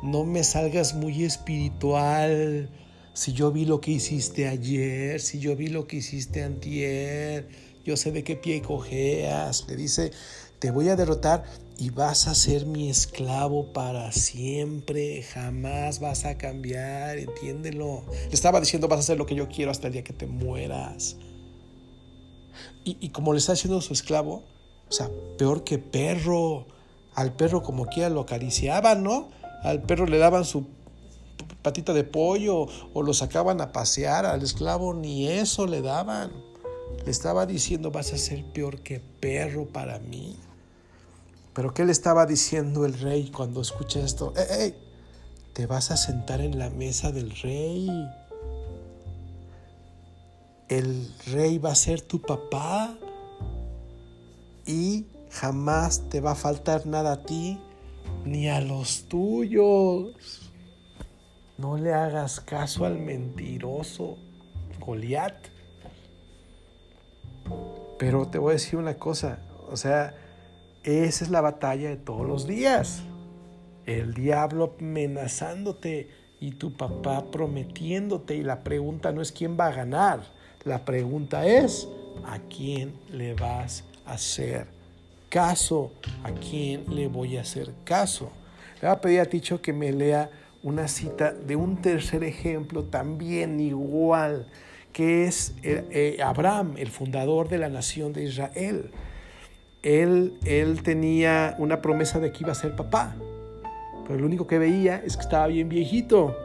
[0.01, 2.69] No me salgas muy espiritual.
[3.11, 7.49] Si yo vi lo que hiciste ayer, si yo vi lo que hiciste antier,
[7.87, 9.65] yo sé de qué pie cojeas.
[9.69, 10.11] Le dice,
[10.59, 11.45] te voy a derrotar
[11.77, 18.03] y vas a ser mi esclavo para siempre, jamás vas a cambiar, entiéndelo.
[18.11, 20.27] Le estaba diciendo, vas a hacer lo que yo quiero hasta el día que te
[20.27, 21.15] mueras.
[22.83, 24.43] Y, como le está haciendo su esclavo,
[24.89, 26.67] o sea, peor que perro.
[27.15, 29.29] Al perro como quiera lo acariciaban, ¿no?
[29.63, 30.67] Al perro le daban su
[31.63, 36.31] patita de pollo o lo sacaban a pasear, al esclavo ni eso le daban.
[37.05, 40.37] Le estaba diciendo, vas a ser peor que perro para mí.
[41.53, 44.33] Pero ¿qué le estaba diciendo el rey cuando escucha esto?
[44.35, 44.75] ¡Ey, ey!
[45.53, 47.89] Te vas a sentar en la mesa del rey.
[50.69, 52.95] El rey va a ser tu papá
[54.67, 57.59] y jamás te va a faltar nada a ti
[58.25, 60.51] ni a los tuyos.
[61.57, 64.17] No le hagas caso al mentiroso
[64.79, 65.56] Goliat.
[67.97, 70.15] Pero te voy a decir una cosa, o sea,
[70.83, 73.03] esa es la batalla de todos los días.
[73.85, 78.35] El diablo amenazándote y tu papá prometiéndote.
[78.35, 80.21] Y la pregunta no es quién va a ganar.
[80.63, 81.87] La pregunta es
[82.25, 84.67] a quién le vas a hacer
[85.29, 85.91] caso.
[86.23, 88.31] ¿A quién le voy a hacer caso?
[88.81, 90.29] Le voy a pedir a Ticho que me lea
[90.63, 94.47] una cita de un tercer ejemplo también igual,
[94.97, 98.89] que es eh, eh, Abraham, el fundador de la nación de Israel
[99.83, 103.15] él, él tenía una promesa de que iba a ser papá,
[104.07, 106.35] pero lo único que veía es que estaba bien viejito.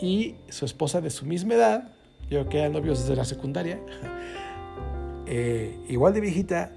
[0.00, 1.88] Y su esposa de su misma edad,
[2.30, 3.80] yo que eran novios desde la secundaria,
[5.26, 6.70] eh, igual de viejita,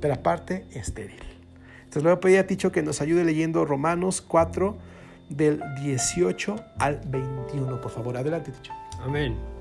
[0.00, 1.20] pero aparte estéril.
[1.80, 4.76] Entonces le voy a pedir a Ticho que nos ayude leyendo Romanos 4
[5.28, 8.16] del 18 al 21, por favor.
[8.16, 8.72] Adelante, Ticho.
[9.04, 9.55] Amén.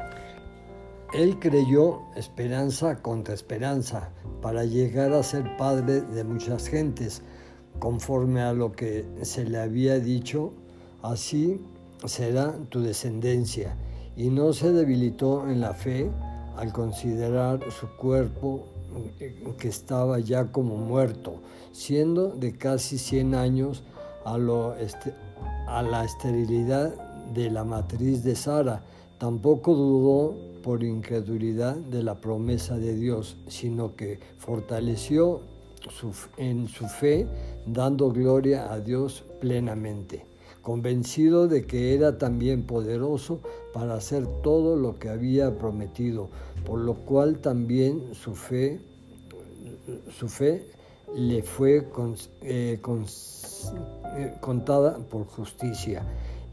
[1.13, 4.09] Él creyó esperanza contra esperanza
[4.41, 7.21] para llegar a ser padre de muchas gentes,
[7.79, 10.51] conforme a lo que se le había dicho,
[11.01, 11.61] así
[12.05, 13.75] será tu descendencia.
[14.17, 16.09] Y no se debilitó en la fe
[16.57, 18.65] al considerar su cuerpo
[19.59, 21.35] que estaba ya como muerto,
[21.71, 23.83] siendo de casi 100 años
[24.23, 24.37] a,
[24.79, 25.13] este,
[25.67, 26.93] a la esterilidad
[27.33, 28.83] de la matriz de Sara.
[29.17, 35.41] Tampoco dudó por incredulidad de la promesa de Dios, sino que fortaleció
[36.37, 37.27] en su fe,
[37.67, 40.25] dando gloria a Dios plenamente,
[40.63, 43.41] convencido de que era también poderoso
[43.73, 46.29] para hacer todo lo que había prometido,
[46.65, 48.79] por lo cual también su fe,
[50.17, 50.65] su fe
[51.15, 51.87] le fue
[52.41, 56.01] eh, eh, contada por justicia,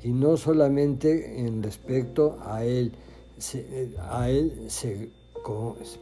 [0.02, 2.92] y no solamente en respecto a él,
[4.10, 5.10] a él se,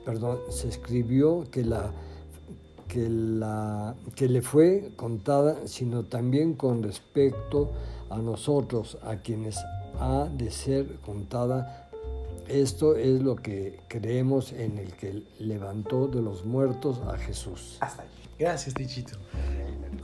[0.04, 1.92] perdón, se escribió que, la,
[2.88, 7.70] que, la, que le fue contada, sino también con respecto
[8.10, 9.58] a nosotros, a quienes
[9.98, 11.88] ha de ser contada.
[12.48, 17.76] Esto es lo que creemos en el que levantó de los muertos a Jesús.
[17.80, 18.08] Hasta ahí.
[18.38, 19.16] Gracias, Tichito.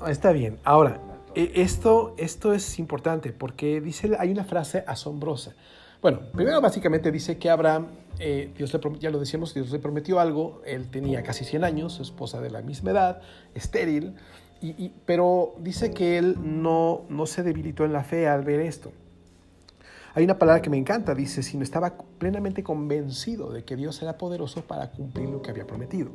[0.06, 0.58] Está bien.
[0.62, 1.00] Ahora,
[1.34, 5.54] e, esto, esto es importante porque dice, hay una frase asombrosa.
[6.02, 7.86] Bueno, primero básicamente dice que Abraham,
[8.18, 11.94] eh, Dios le, ya lo decíamos, Dios le prometió algo, él tenía casi 100 años,
[11.94, 13.22] su esposa de la misma edad,
[13.54, 14.14] estéril,
[14.60, 18.90] y, pero dice que él no, no se debilitó en la fe al ver esto.
[20.14, 24.16] Hay una palabra que me encanta, dice, sino estaba plenamente convencido de que Dios era
[24.16, 26.10] poderoso para cumplir lo que había prometido.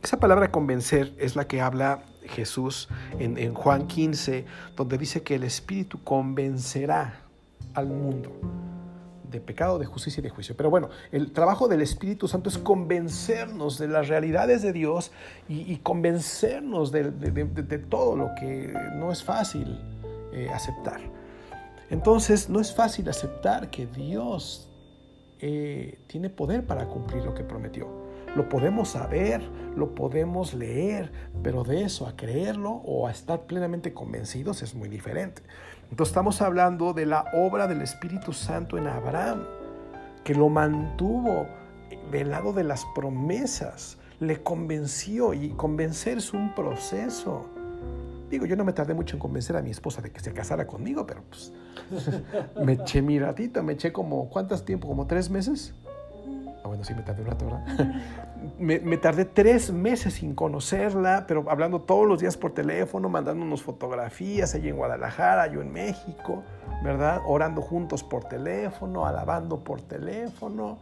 [0.00, 4.44] Esa palabra convencer es la que habla Jesús en, en Juan 15,
[4.76, 7.20] donde dice que el Espíritu convencerá
[7.74, 8.30] al mundo
[9.32, 10.56] de pecado, de justicia y de juicio.
[10.56, 15.10] Pero bueno, el trabajo del Espíritu Santo es convencernos de las realidades de Dios
[15.48, 17.02] y, convencernos de,
[17.88, 19.80] todo lo que no es fácil
[20.32, 21.00] eh, aceptar.
[21.90, 24.70] Entonces, no es fácil aceptar que Dios
[25.40, 27.88] eh, tiene poder para cumplir lo que prometió.
[28.34, 29.42] Lo podemos saber,
[29.76, 34.88] lo podemos leer, pero de eso a creerlo o a estar plenamente convencidos es muy
[34.88, 35.42] diferente.
[35.92, 39.42] Entonces estamos hablando de la obra del Espíritu Santo en Abraham,
[40.24, 41.46] que lo mantuvo
[42.10, 47.44] del lado de las promesas, le convenció y convencer es un proceso.
[48.30, 50.66] Digo, yo no me tardé mucho en convencer a mi esposa de que se casara
[50.66, 51.52] conmigo, pero pues
[52.64, 54.88] me eché mi ratito, me eché como, ¿cuántos tiempo?
[54.88, 55.74] ¿Como tres meses?
[56.64, 57.94] Ah, bueno, sí me tardé un rato, ¿verdad?
[58.58, 64.54] me, tardé tres meses sin conocerla, pero hablando todos los días por teléfono, mandándonos fotografías,
[64.54, 66.42] ella en Guadalajara, yo en México,
[66.84, 67.20] ¿verdad?
[67.26, 70.78] Orando juntos por teléfono, alabando por teléfono.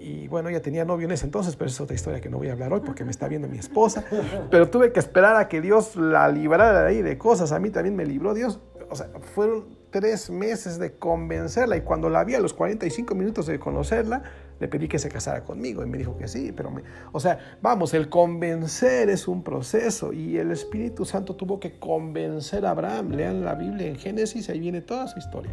[0.00, 2.48] Y bueno, ella tenía novio en ese entonces, pero es otra historia que no voy
[2.48, 4.04] a hablar hoy porque me está viendo mi esposa.
[4.50, 7.52] Pero tuve que esperar a que Dios la librara de ahí de cosas.
[7.52, 8.58] A mí también me libró Dios.
[8.90, 13.46] O sea, fueron tres meses de convencerla y cuando la vi a los 45 minutos
[13.46, 14.22] de conocerla,
[14.62, 17.56] le pedí que se casara conmigo y me dijo que sí, pero me, o sea,
[17.60, 23.10] vamos, el convencer es un proceso y el Espíritu Santo tuvo que convencer a Abraham.
[23.10, 25.50] Lean la Biblia en Génesis, ahí viene toda su historia.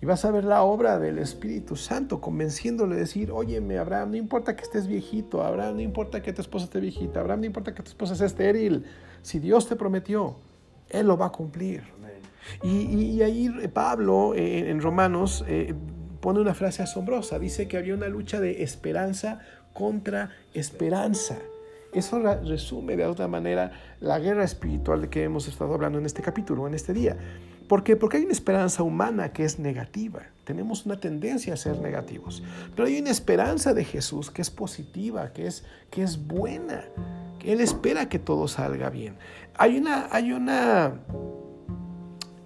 [0.00, 4.54] Y vas a ver la obra del Espíritu Santo convenciéndole, decir, óyeme, Abraham, no importa
[4.54, 7.82] que estés viejito, Abraham, no importa que tu esposa esté viejita, Abraham, no importa que
[7.82, 8.84] tu esposa sea estéril,
[9.22, 10.36] si Dios te prometió,
[10.90, 11.82] Él lo va a cumplir.
[12.62, 15.74] Y, ahí Pablo en Romanos eh,
[16.20, 17.38] pone una frase asombrosa.
[17.38, 19.40] Dice que había una lucha de esperanza
[19.72, 21.38] contra esperanza.
[21.92, 26.22] Eso resume de otra manera la guerra espiritual de que hemos estado hablando en este
[26.22, 27.16] capítulo, en este día.
[27.68, 27.96] ¿Por qué?
[27.96, 30.22] Porque hay una esperanza humana que es negativa.
[30.44, 32.42] Tenemos una tendencia a ser negativos.
[32.74, 36.84] Pero hay una esperanza de Jesús que es positiva, que es, que es buena.
[37.44, 39.16] Él espera que todo salga bien.
[39.54, 40.94] Hay una, hay una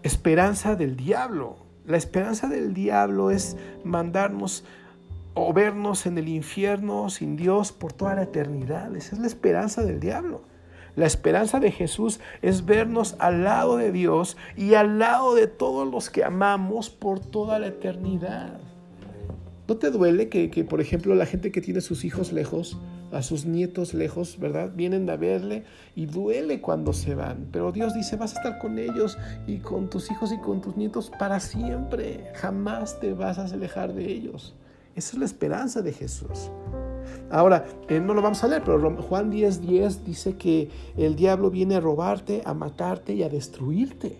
[0.02, 1.63] esperanza del diablo.
[1.86, 4.64] La esperanza del diablo es mandarnos
[5.34, 8.94] o vernos en el infierno sin Dios por toda la eternidad.
[8.96, 10.42] Esa es la esperanza del diablo.
[10.96, 15.90] La esperanza de Jesús es vernos al lado de Dios y al lado de todos
[15.90, 18.60] los que amamos por toda la eternidad.
[19.66, 22.78] ¿No te duele que, que por ejemplo, la gente que tiene sus hijos lejos
[23.14, 24.72] a sus nietos lejos, ¿verdad?
[24.74, 27.48] Vienen a verle y duele cuando se van.
[27.52, 30.76] Pero Dios dice, vas a estar con ellos y con tus hijos y con tus
[30.76, 32.32] nietos para siempre.
[32.34, 34.54] Jamás te vas a alejar de ellos.
[34.96, 36.50] Esa es la esperanza de Jesús.
[37.30, 41.50] Ahora, eh, no lo vamos a leer, pero Juan 10:10 10 dice que el diablo
[41.50, 44.18] viene a robarte, a matarte y a destruirte.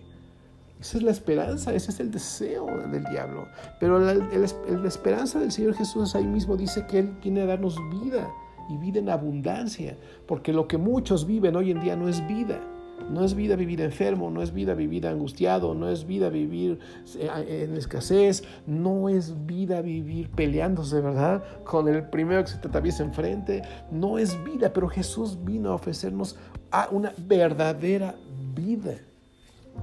[0.79, 3.47] Esa es la esperanza, ese es el deseo del diablo.
[3.79, 7.77] Pero la, la esperanza del Señor Jesús ahí mismo dice que Él viene a darnos
[8.01, 8.29] vida
[8.69, 12.59] y vida en abundancia, porque lo que muchos viven hoy en día no es vida.
[13.09, 16.79] No es vida vivir enfermo, no es vida vivir angustiado, no es vida vivir
[17.17, 21.43] eh, en escasez, no es vida vivir peleándose, ¿verdad?
[21.65, 23.61] Con el primero que se te atraviesa enfrente.
[23.91, 26.37] No es vida, pero Jesús vino a ofrecernos
[26.91, 28.15] una verdadera
[28.55, 28.95] vida.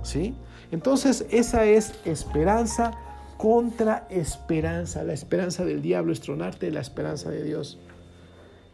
[0.02, 0.34] ¿Sí?
[0.72, 2.92] Entonces, esa es esperanza
[3.36, 5.04] contra esperanza.
[5.04, 7.78] La esperanza del diablo es tronarte, la esperanza de Dios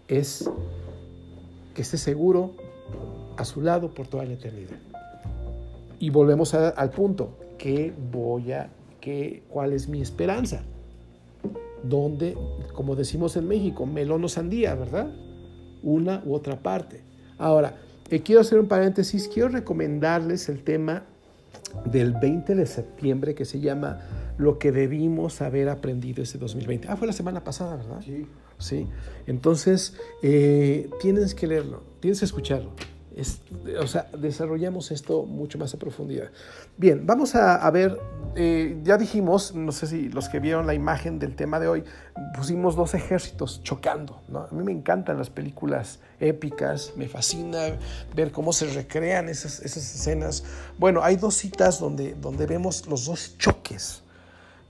[0.09, 0.51] es
[1.75, 2.55] que esté seguro
[3.37, 4.79] a su lado por toda la eternidad.
[6.01, 10.63] Y volvemos al punto, ¿qué voy a, qué, cuál es mi esperanza?
[11.83, 12.37] Donde,
[12.75, 15.13] como decimos en México, melón o sandía, ¿verdad?
[15.83, 17.03] Una u otra parte.
[17.37, 17.77] Ahora,
[18.11, 21.05] eh, quiero hacer un paréntesis, quiero recomendarles el tema
[21.85, 24.01] del 20 de septiembre que se llama
[24.39, 26.89] Lo que debimos haber aprendido ese 2020.
[26.89, 28.01] Ah, fue la semana pasada, ¿verdad?
[28.05, 28.27] Sí.
[29.27, 32.73] Entonces, eh, tienes que leerlo, tienes que escucharlo.
[33.81, 36.31] o sea, desarrollamos esto mucho más a profundidad.
[36.77, 37.99] Bien, vamos a, ver,
[38.37, 41.85] eh, ya dijimos, no sé si los que vieron la imagen del tema de hoy,
[42.37, 44.21] pusimos dos ejércitos chocando.
[44.33, 47.77] A mí me encantan las películas épicas, me fascina
[48.15, 50.45] ver cómo se recrean esas, esas escenas.
[50.79, 54.03] Bueno, hay dos citas donde, donde vemos los dos choques.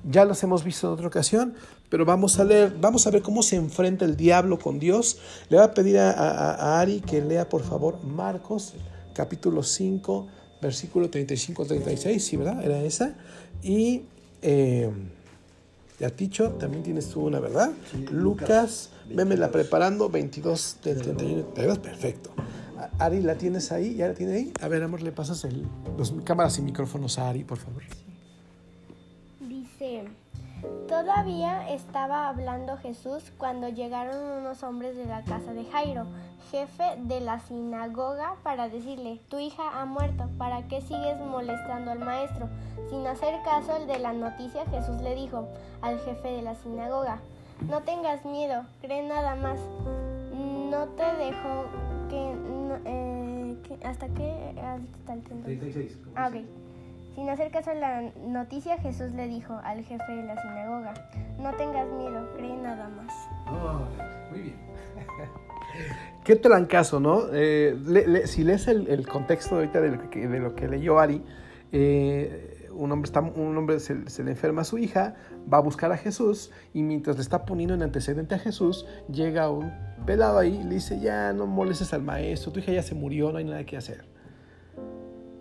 [0.05, 1.55] Ya los hemos visto en otra ocasión,
[1.89, 5.19] pero vamos a leer, vamos a ver cómo se enfrenta el diablo con Dios.
[5.49, 8.75] Le voy a pedir a, Ari que lea por favor Marcos
[9.15, 10.29] capítulo 5,
[10.61, 12.65] versículo 35-36, ¿sí, verdad?
[12.65, 13.17] Era esa.
[13.63, 14.03] Y
[14.43, 14.91] eh,
[15.99, 17.71] ya dicho, también tienes tú una, ¿verdad?
[18.13, 22.31] Lucas, vémela preparando, 22 del 31, perfecto.
[23.01, 23.97] Ari, ¿la tienes ahí?
[23.97, 24.53] ¿Ya la tiene ahí?
[24.61, 27.83] A ver, amor, le pasas el, los cámaras y micrófonos a Ari, por favor.
[29.41, 30.05] Dice...
[30.89, 36.07] Todavía estaba hablando Jesús cuando llegaron unos hombres de la casa de Jairo,
[36.51, 42.01] jefe de la sinagoga, para decirle, tu hija ha muerto, ¿para qué sigues molestando al
[42.01, 42.49] maestro?
[42.89, 45.47] Sin hacer caso de la noticia, Jesús le dijo
[45.83, 47.21] al jefe de la sinagoga,
[47.69, 49.61] no tengas miedo, cree nada más.
[50.71, 51.67] No te dejo
[52.09, 52.35] que...
[52.85, 53.19] Eh,
[53.85, 54.55] ¿Hasta qué?
[54.61, 55.99] Hasta el 36.
[56.15, 56.68] Ah, ok.
[57.19, 60.95] Sin hacer caso a la noticia, Jesús le dijo al jefe de la sinagoga,
[61.41, 63.13] no tengas miedo, cree nada más.
[64.31, 64.57] muy bien.
[66.25, 67.23] Qué trancazo, ¿no?
[67.33, 71.25] Eh, si lees el, contexto ahorita de lo que, de lo que leyó Ari,
[71.73, 75.17] eh, un hombre, está, un hombre se, le enferma a su hija,
[75.53, 79.51] va a buscar a Jesús y mientras le está poniendo en antecedente a Jesús, llega
[79.51, 79.73] un
[80.07, 83.33] pelado ahí y le dice, ya no molestes al maestro, tu hija ya se murió,
[83.33, 84.18] no hay nada que hacer.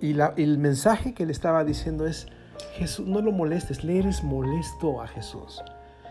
[0.01, 2.27] Y el mensaje que le estaba diciendo es,
[2.73, 5.61] Jesús, no lo molestes, le eres molesto a Jesús.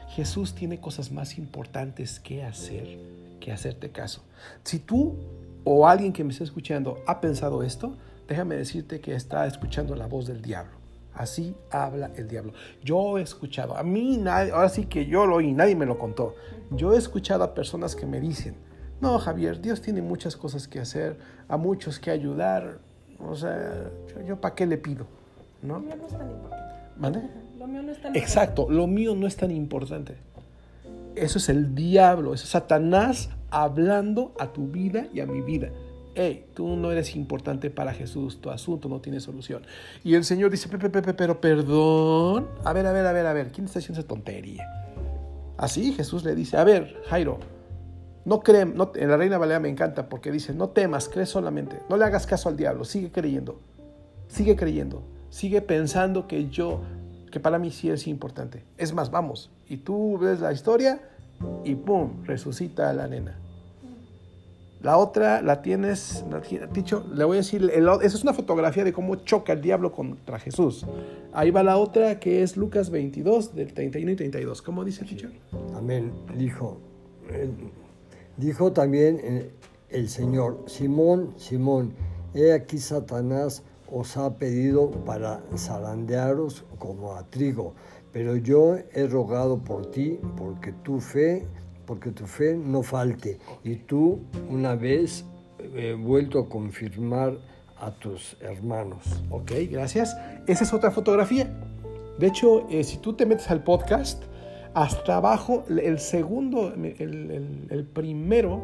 [0.09, 2.99] Jesús tiene cosas más importantes que hacer
[3.41, 4.23] que hacerte caso.
[4.65, 5.17] Si tú
[5.63, 7.97] o alguien que me está escuchando ha pensado esto,
[8.27, 10.73] déjame decirte que está escuchando la voz del diablo.
[11.15, 12.53] Así habla el diablo.
[12.83, 15.97] Yo he escuchado, a mí nadie, ahora sí que yo lo oí, nadie me lo
[15.97, 16.35] contó.
[16.71, 18.57] Yo he escuchado a personas que me dicen,
[19.01, 21.17] no, Javier, Dios tiene muchas cosas que hacer,
[21.49, 22.81] a muchos que ayudar,
[23.21, 23.91] o sea,
[24.27, 25.07] yo, para qué le pido,
[25.63, 25.75] ¿no?
[25.75, 26.67] Lo mío no es tan importante.
[27.59, 30.17] Lo mío no es tan Exacto, lo mío no es tan importante.
[31.15, 35.71] Eso es el diablo, eso es Satanás hablando a tu vida y a mi vida.
[36.15, 39.63] Hey, tú no eres importante para Jesús, tu asunto no tiene solución.
[40.03, 42.49] Y el Señor dice, Pepe, Pepe, pero perdón.
[42.65, 44.67] A ver, a ver, a ver, a ver, ¿quién está haciendo esa tontería?
[45.59, 47.39] Así Jesús le dice, a ver, Jairo,
[48.27, 51.97] no creen, en la Reina Valera me encanta porque dice, no temas, cree solamente, no
[51.97, 53.61] le hagas caso al diablo, sigue creyendo,
[54.27, 56.81] sigue creyendo, sigue pensando que yo,
[57.31, 58.65] que para mí sí es importante.
[58.79, 61.01] Es más, vamos, y tú ves la historia
[61.63, 62.25] y ¡pum!
[62.25, 63.39] resucita a la nena.
[64.83, 66.25] La otra la tienes,
[66.73, 70.41] dicho, le voy a decir, esa es una fotografía de cómo choca el diablo contra
[70.41, 70.85] Jesús.
[71.33, 74.63] Ahí va la otra que es Lucas 22, del 31 y 32.
[74.63, 75.33] ¿Cómo dice el
[75.77, 76.13] Amén.
[76.37, 76.79] Dijo,
[78.37, 79.51] Dijo también eh,
[79.89, 81.95] el Señor, Simón, Simón,
[82.35, 87.75] he aquí Satanás os ha pedido para zarandearos como a trigo,
[88.13, 91.47] pero yo he rogado por ti porque tu fe,
[91.87, 94.21] porque tu fe no falte, y tú
[94.51, 95.25] una vez
[95.75, 97.39] he vuelto a confirmar
[97.79, 99.05] a tus hermanos.
[99.31, 100.17] Ok, gracias.
[100.47, 101.49] Esa es otra fotografía.
[102.19, 104.23] De hecho, eh, si tú te metes al podcast,
[104.77, 108.63] hasta abajo, el segundo, el, primero,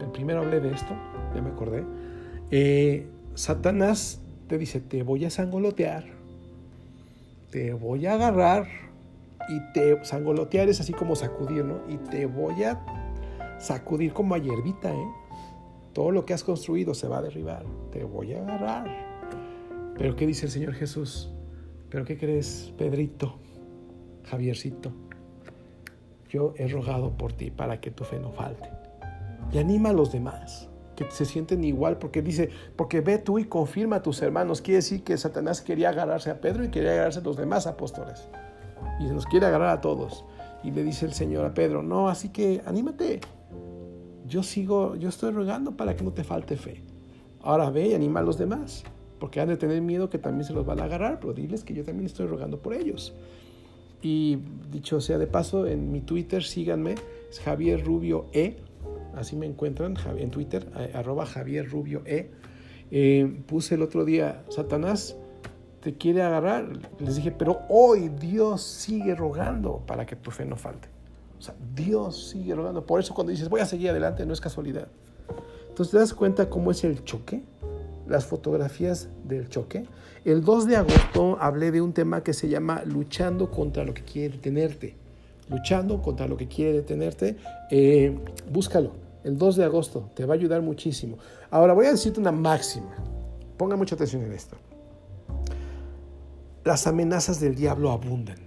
[0.00, 0.94] el primero hablé de esto,
[1.34, 1.82] ya me acordé,
[2.52, 6.04] eh, Satanás te dice, te voy a sangolotear,
[7.50, 8.68] te voy a agarrar
[9.48, 11.80] y te sangolotear es así como sacudir, ¿no?
[11.88, 12.80] Y te voy a
[13.58, 15.08] sacudir como a hierbita, ¿eh?
[15.92, 18.86] Todo lo que has construido se va a derribar, te voy a agarrar.
[19.98, 21.32] Pero ¿qué dice el Señor Jesús?
[21.88, 23.40] ¿Pero qué crees, Pedrito?
[24.24, 24.92] Javiercito,
[26.28, 28.68] yo he rogado por ti para que tu fe no falte.
[29.52, 33.44] Y anima a los demás que se sienten igual, porque dice, porque ve tú y
[33.44, 34.60] confirma a tus hermanos.
[34.60, 38.28] Quiere decir que Satanás quería agarrarse a Pedro y quería agarrarse a los demás apóstoles.
[39.00, 40.24] Y nos quiere agarrar a todos.
[40.62, 43.20] Y le dice el Señor a Pedro, no, así que anímate.
[44.26, 46.84] Yo sigo, yo estoy rogando para que no te falte fe.
[47.42, 48.84] Ahora ve y anima a los demás,
[49.18, 51.72] porque han de tener miedo que también se los van a agarrar, pero diles que
[51.72, 53.14] yo también estoy rogando por ellos.
[54.02, 54.38] Y
[54.70, 56.94] dicho sea de paso, en mi Twitter síganme,
[57.30, 58.56] es Javier Rubio E,
[59.14, 62.30] así me encuentran en Twitter, arroba Javier Rubio E.
[62.90, 65.16] Eh, puse el otro día, Satanás
[65.80, 66.68] te quiere agarrar.
[66.98, 70.88] Les dije, pero hoy Dios sigue rogando para que tu fe no falte.
[71.38, 72.84] O sea, Dios sigue rogando.
[72.84, 74.88] Por eso cuando dices, voy a seguir adelante, no es casualidad.
[75.68, 77.42] Entonces, ¿te das cuenta cómo es el choque?
[78.10, 79.86] Las fotografías del choque.
[80.24, 84.02] El 2 de agosto hablé de un tema que se llama luchando contra lo que
[84.02, 84.96] quiere detenerte.
[85.48, 87.36] Luchando contra lo que quiere detenerte.
[87.70, 88.18] Eh,
[88.50, 88.94] búscalo.
[89.22, 91.18] El 2 de agosto te va a ayudar muchísimo.
[91.52, 92.96] Ahora voy a decirte una máxima.
[93.56, 94.56] Ponga mucha atención en esto.
[96.64, 98.38] Las amenazas del diablo abundan.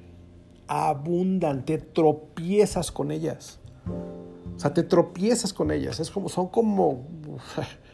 [0.68, 1.64] Abundan.
[1.64, 3.62] Te tropiezas con ellas.
[4.58, 6.02] O sea, te tropiezas con ellas.
[6.02, 7.08] Es como, son como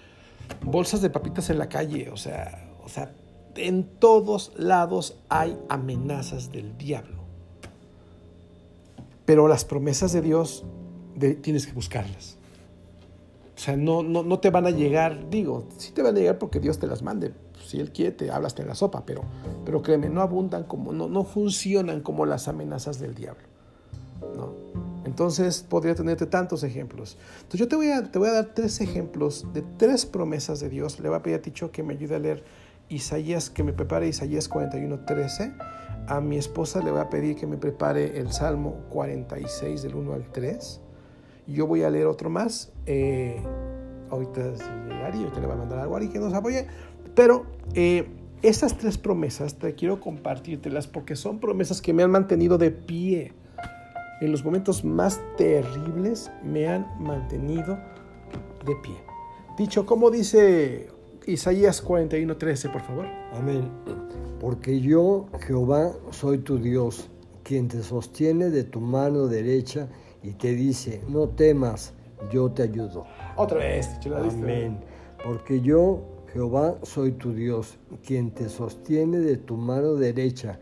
[0.62, 2.10] bolsas de papitas en la calle.
[2.10, 3.14] O sea, o sea,
[3.56, 7.20] en todos lados hay amenazas del diablo.
[9.26, 10.66] Pero las promesas de Dios
[11.42, 12.38] tienes que buscarlas.
[13.56, 16.40] O sea, no, no, no, te van a llegar, digo, sí te van a llegar
[16.40, 17.34] porque Dios te las mande.
[17.66, 19.24] Si Él quiere, te hablas en la sopa, pero,
[19.66, 23.44] pero créeme, no abundan como, no, no funcionan como las amenazas del diablo.
[24.36, 24.89] ¿no?
[25.10, 27.18] Entonces podría tenerte tantos ejemplos.
[27.38, 30.70] Entonces yo te voy, a, te voy a dar tres ejemplos de tres promesas de
[30.70, 31.00] Dios.
[31.00, 32.44] Le voy a pedir a Ticho que me ayude a leer
[32.90, 35.52] Isaías, que me prepare Isaías 41, 13.
[36.08, 40.14] A mi esposa le voy a pedir que me prepare el Salmo 46 del 1
[40.14, 40.80] al 3.
[41.48, 42.72] Yo voy a leer otro más.
[42.86, 43.42] Eh,
[44.12, 44.64] ahorita sí,
[45.06, 46.68] Ari, ahorita le voy a mandar algo a Ari que nos apoye.
[47.16, 48.08] Pero eh,
[48.42, 53.34] tres promesas te quiero compartírtelas porque son promesas que me han mantenido de pie
[54.22, 57.78] en los momentos más terribles me han mantenido
[58.66, 58.96] de pie.
[59.58, 60.90] Dicho, como dice
[61.26, 63.06] Isaías 41:13, por favor?
[63.34, 63.70] Amén.
[64.40, 67.10] Porque yo, Jehová, soy tu Dios,
[67.44, 69.90] quien te sostiene de tu mano derecha
[70.24, 71.94] y te dice, no temas,
[72.32, 73.06] yo te ayudo.
[73.36, 74.80] Otra vez, Amén.
[75.24, 76.02] Porque yo,
[76.34, 80.60] Jehová, soy tu Dios, quien te sostiene de tu mano derecha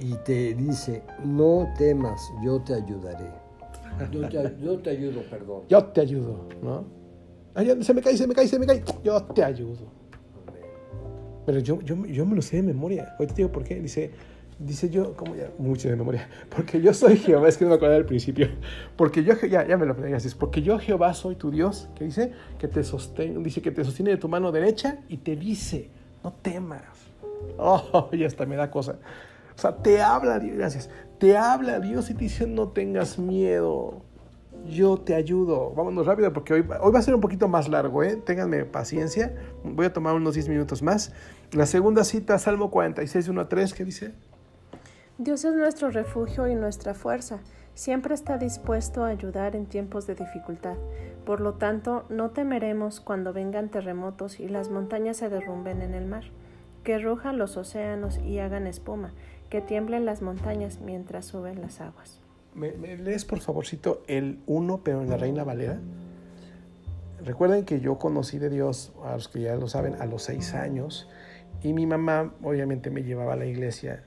[0.00, 3.30] y te dice, no temas, yo te ayudaré.
[4.12, 4.28] Yo
[4.78, 5.62] te, ayudo, perdón.
[5.68, 6.84] Yo te ayudo, ¿no?
[7.82, 8.84] se me cae, se me cae, se me cae.
[9.02, 9.96] Yo te ayudo.
[11.46, 13.14] Pero yo, yo, yo me lo sé de memoria.
[13.18, 13.76] Hoy te digo por qué.
[13.76, 14.10] Dice,
[14.58, 15.50] dice yo, ¿cómo ya?
[15.58, 16.28] Mucho de memoria.
[16.54, 17.48] Porque yo soy Jehová.
[17.48, 18.48] Es que no me acuerdo del principio.
[18.96, 20.28] Porque yo, ya, ya me lo así.
[20.38, 21.88] Porque yo, Jehová, soy tu Dios.
[21.94, 22.32] ¿Qué dice?
[22.58, 25.88] Que te sostiene, dice que te sostiene de tu mano derecha y te dice,
[26.22, 26.82] no temas.
[27.58, 28.98] Oh, y hasta me da cosa.
[29.56, 30.90] O sea, te habla Dios, gracias.
[31.18, 34.02] Te habla Dios y te dice, no tengas miedo.
[34.66, 35.72] Yo te ayudo.
[35.74, 38.16] Vámonos rápido porque hoy, hoy va a ser un poquito más largo, ¿eh?
[38.16, 39.34] Ténganme paciencia.
[39.64, 41.12] Voy a tomar unos 10 minutos más.
[41.52, 44.12] La segunda cita, Salmo 46, 1 a 3, ¿qué dice?
[45.18, 47.38] Dios es nuestro refugio y nuestra fuerza.
[47.74, 50.76] Siempre está dispuesto a ayudar en tiempos de dificultad.
[51.24, 56.06] Por lo tanto, no temeremos cuando vengan terremotos y las montañas se derrumben en el
[56.06, 56.24] mar,
[56.84, 59.12] que rujan los océanos y hagan espuma
[59.50, 62.20] que tiemblen las montañas mientras suben las aguas.
[62.54, 65.78] ¿Me, lees por favorcito el 1, pero en la Reina Valera?
[67.22, 70.54] Recuerden que yo conocí de Dios, a los que ya lo saben, a los seis
[70.54, 71.08] años,
[71.62, 74.04] y mi mamá obviamente me llevaba a la iglesia,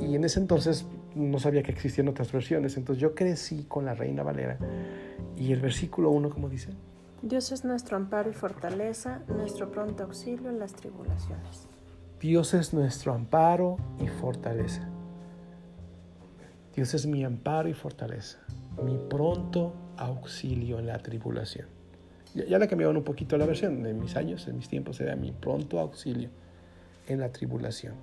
[0.00, 0.84] y en ese entonces
[1.14, 4.58] no sabía que existían otras versiones, entonces yo crecí con la Reina Valera,
[5.36, 6.70] y el versículo 1, ¿cómo dice?
[7.22, 11.68] Dios es nuestro amparo y fortaleza, nuestro pronto auxilio en las tribulaciones.
[12.20, 14.88] Dios es nuestro amparo y fortaleza.
[16.74, 18.38] Dios es mi amparo y fortaleza,
[18.82, 21.66] mi pronto auxilio en la tribulación.
[22.34, 25.32] Ya, le cambiaron un poquito la versión, de mis años, en mis tiempos era mi
[25.32, 26.30] pronto auxilio
[27.06, 27.94] en la tribulación.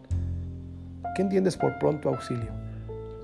[1.15, 2.51] ¿Qué entiendes por pronto auxilio?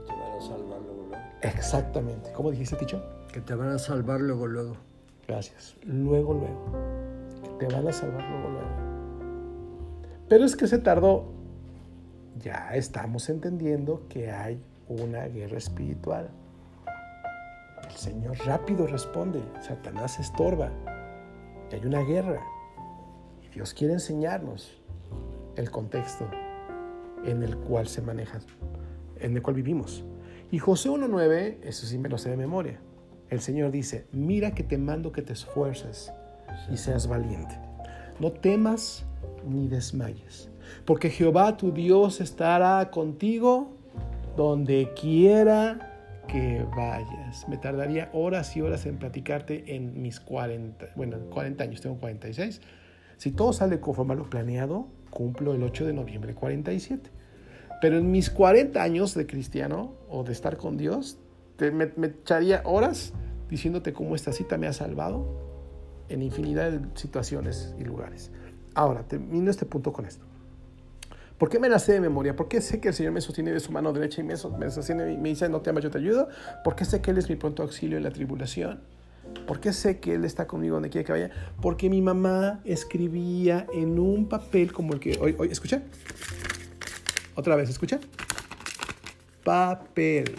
[0.08, 1.24] Te van a salvar luego, luego.
[1.42, 2.32] Exactamente.
[2.34, 3.04] ¿Cómo dijiste, Ticho?
[3.32, 4.78] Que te van a salvar luego, luego.
[5.28, 5.76] Gracias.
[5.84, 7.58] Luego, luego.
[7.60, 8.89] Que te van a salvar luego, luego.
[10.30, 11.26] Pero es que se tardó.
[12.40, 16.30] Ya estamos entendiendo que hay una guerra espiritual.
[17.90, 20.72] El Señor rápido responde, Satanás estorba,
[21.70, 22.42] que hay una guerra.
[23.44, 24.80] Y Dios quiere enseñarnos
[25.56, 26.30] el contexto
[27.26, 28.40] en el cual se maneja,
[29.20, 30.06] en el cual vivimos.
[30.52, 32.80] Y José 1.9, eso sí me lo sé de memoria.
[33.30, 36.14] El Señor dice, mira que te mando que te esfuerces
[36.72, 37.60] y seas valiente.
[38.20, 39.06] No temas
[39.48, 40.50] ni desmayes,
[40.86, 43.74] porque Jehová tu Dios estará contigo
[44.36, 45.90] donde quiera
[46.28, 47.48] que vayas.
[47.50, 52.62] Me tardaría horas y horas en platicarte en mis 40, bueno, 40 años, tengo 46.
[53.18, 57.10] Si todo sale conforme a lo planeado, cumplo el 8 de noviembre 47.
[57.82, 61.18] Pero en mis 40 años de cristiano o de estar con Dios,
[61.58, 63.14] te, me, me echaría horas
[63.50, 65.50] diciéndote cómo esta cita me ha salvado
[66.10, 68.32] en infinidad de situaciones y lugares.
[68.80, 70.24] Ahora, termino este punto con esto.
[71.38, 72.38] ¿Por qué me la sé de memoria?
[72.38, 75.18] ¿Por qué sé que el Señor me sostiene de su mano derecha y me, sostiene,
[75.18, 76.30] me dice, no te amas, yo te ayudo?
[76.64, 78.80] ¿Por qué sé que Él es mi pronto auxilio en la tribulación?
[79.46, 81.30] ¿Por qué sé que Él está conmigo donde quiera que vaya?
[81.62, 85.82] Porque mi mamá escribía en un papel como el que hoy, hoy escucha.
[87.36, 88.00] Otra vez, escucha.
[89.44, 90.38] Papel.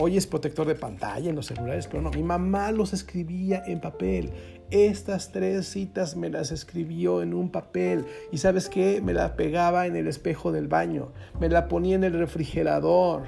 [0.00, 3.80] Hoy es protector de pantalla en los celulares, pero no, mi mamá los escribía en
[3.80, 4.57] papel.
[4.70, 9.86] Estas tres citas me las escribió en un papel y sabes qué, me la pegaba
[9.86, 13.22] en el espejo del baño, me la ponía en el refrigerador,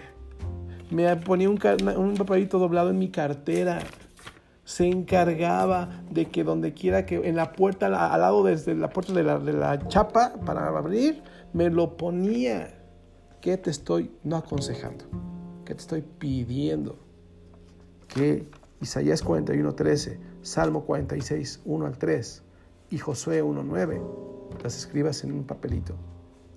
[0.91, 1.59] me ponía un,
[1.97, 3.79] un papelito doblado en mi cartera.
[4.65, 9.13] Se encargaba de que donde quiera que en la puerta, al lado desde la puerta
[9.13, 11.23] de la, chapa para abrir,
[11.53, 12.77] me lo ponía.
[13.41, 15.07] ¿Qué te estoy no aconsejando?
[15.65, 16.99] ¿Qué te estoy pidiendo?
[18.09, 18.47] Que
[18.81, 22.43] Isaías 41:13, Salmo 46, 1 al 3
[22.91, 24.01] y Josué 1:9
[24.63, 25.95] las escribas en un papelito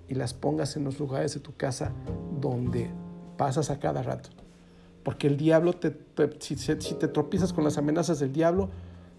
[0.08, 1.92] y las pongas en los lugares de tu casa
[2.40, 2.90] donde
[3.36, 4.30] pasas a cada rato.
[5.02, 5.94] Porque el diablo, te,
[6.40, 8.70] si, si, te tropiezas con las amenazas del diablo,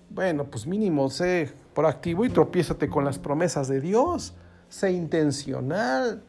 [0.09, 4.33] bueno, pues mínimo sé proactivo y tropiézate con las promesas de Dios.
[4.67, 6.23] Sé intencional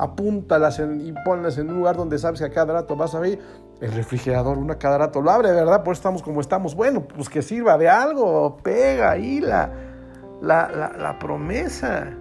[0.00, 3.38] apúntalas y ponlas en un lugar donde sabes que a cada rato vas a ver
[3.80, 5.82] el refrigerador, una cada rato lo abre, ¿verdad?
[5.82, 6.74] Pues estamos como estamos.
[6.74, 9.72] Bueno, pues que sirva de algo, pega ahí la,
[10.42, 12.14] la, la, promesa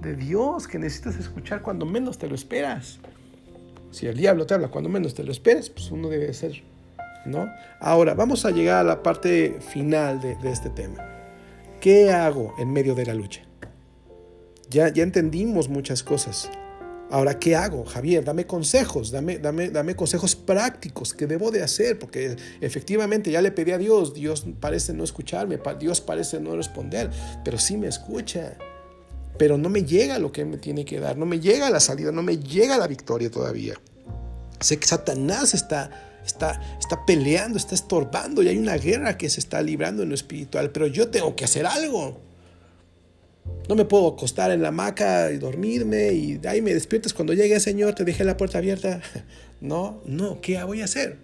[0.00, 2.98] de Dios que necesitas escuchar cuando menos te lo esperas.
[3.90, 6.62] Si el diablo te habla cuando menos te lo esperas, pues uno debe ser,
[7.26, 7.46] ¿no?
[7.78, 11.04] Ahora, vamos a llegar a la parte final de, de este tema.
[11.82, 13.42] ¿Qué hago en medio de la lucha?
[14.70, 16.50] Ya, ya entendimos muchas cosas.
[17.12, 17.84] Ahora, ¿qué hago?
[17.84, 23.42] Javier, dame consejos, dame, dame, dame consejos prácticos que debo de hacer, porque efectivamente ya
[23.42, 27.10] le pedí a Dios, Dios parece no escucharme, Dios parece no responder,
[27.44, 28.56] pero sí me escucha.
[29.36, 32.12] Pero no me llega lo que me tiene que dar, no me llega la salida,
[32.12, 33.74] no me llega la victoria todavía.
[34.60, 35.90] Sé que Satanás está,
[36.24, 40.14] está, está peleando, está estorbando y hay una guerra que se está librando en lo
[40.14, 42.31] espiritual, pero yo tengo que hacer algo.
[43.68, 47.58] No me puedo acostar en la hamaca y dormirme y ahí me despiertas cuando llegue
[47.60, 49.00] Señor, te dejé la puerta abierta.
[49.60, 51.18] No, no, ¿qué voy a hacer?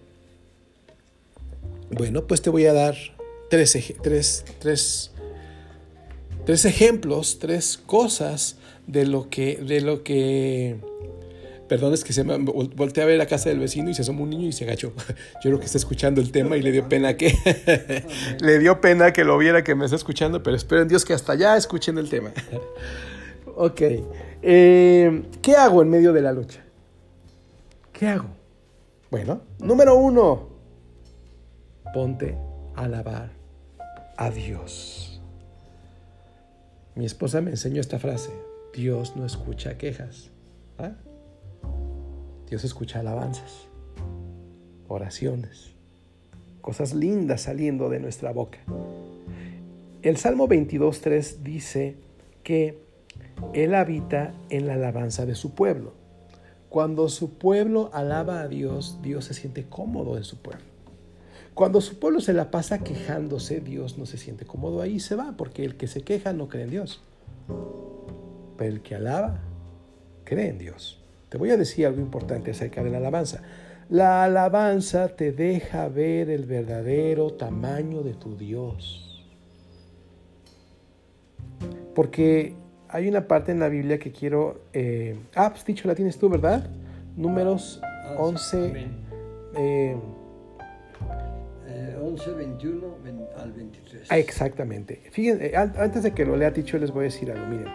[1.90, 2.94] Bueno, pues te voy a dar
[3.50, 5.10] tres, tres, tres,
[6.46, 8.56] tres ejemplos, tres cosas
[8.86, 10.76] de lo que, de lo que
[11.68, 14.24] Perdón, es que se me volteé a ver la casa del vecino y se asomó
[14.24, 14.92] un niño y se agachó.
[15.42, 17.34] Yo creo que está escuchando el tema y le dio pena que
[18.40, 21.12] le dio pena que lo viera que me está escuchando, pero espero en Dios que
[21.12, 22.32] hasta allá escuchen el tema.
[23.56, 23.82] ok.
[24.40, 26.64] Eh, ¿Qué hago en medio de la lucha?
[27.92, 28.28] ¿Qué hago?
[29.10, 30.48] Bueno, número uno,
[31.92, 32.36] ponte
[32.76, 33.30] a alabar
[34.16, 35.20] a Dios.
[36.94, 38.30] Mi esposa me enseñó esta frase,
[38.72, 40.30] Dios no escucha quejas.
[40.78, 40.92] ¿Ah?
[42.48, 43.66] Dios escucha alabanzas,
[44.88, 45.74] oraciones,
[46.62, 48.58] cosas lindas saliendo de nuestra boca.
[50.00, 51.96] El Salmo 22.3 dice
[52.42, 52.78] que
[53.52, 55.92] Él habita en la alabanza de su pueblo.
[56.70, 60.64] Cuando su pueblo alaba a Dios, Dios se siente cómodo en su pueblo.
[61.52, 65.34] Cuando su pueblo se la pasa quejándose, Dios no se siente cómodo ahí, se va,
[65.36, 67.02] porque el que se queja no cree en Dios.
[68.56, 69.40] Pero el que alaba,
[70.24, 70.97] cree en Dios.
[71.28, 73.42] Te voy a decir algo importante acerca de la alabanza.
[73.88, 79.26] La alabanza te deja ver el verdadero tamaño de tu Dios.
[81.94, 82.54] Porque
[82.88, 84.62] hay una parte en la Biblia que quiero...
[84.72, 86.70] Eh, ah, pues dicho la tienes tú, ¿verdad?
[87.16, 87.80] Números
[88.16, 88.88] 11...
[92.08, 92.96] 11, 21
[93.36, 94.08] al 23.
[94.10, 95.02] Ah, exactamente.
[95.10, 97.46] Fíjense, eh, antes de que lo lea dicho, les voy a decir algo.
[97.46, 97.68] Miren,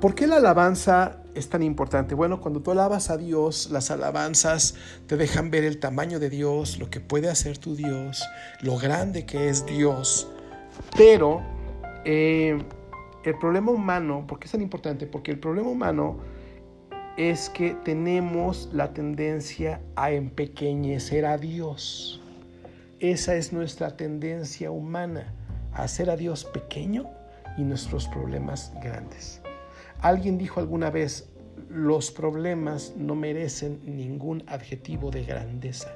[0.00, 2.14] ¿por qué la alabanza es tan importante?
[2.14, 4.74] Bueno, cuando tú alabas a Dios, las alabanzas
[5.06, 8.24] te dejan ver el tamaño de Dios, lo que puede hacer tu Dios,
[8.60, 10.28] lo grande que es Dios.
[10.96, 11.42] Pero
[12.04, 12.58] eh,
[13.24, 15.06] el problema humano, ¿por qué es tan importante?
[15.06, 16.18] Porque el problema humano
[17.16, 22.20] es que tenemos la tendencia a empequeñecer a Dios.
[23.00, 25.32] Esa es nuestra tendencia humana,
[25.72, 27.06] a hacer a Dios pequeño
[27.56, 29.40] y nuestros problemas grandes.
[30.00, 31.28] Alguien dijo alguna vez,
[31.68, 35.92] los problemas no merecen ningún adjetivo de grandeza.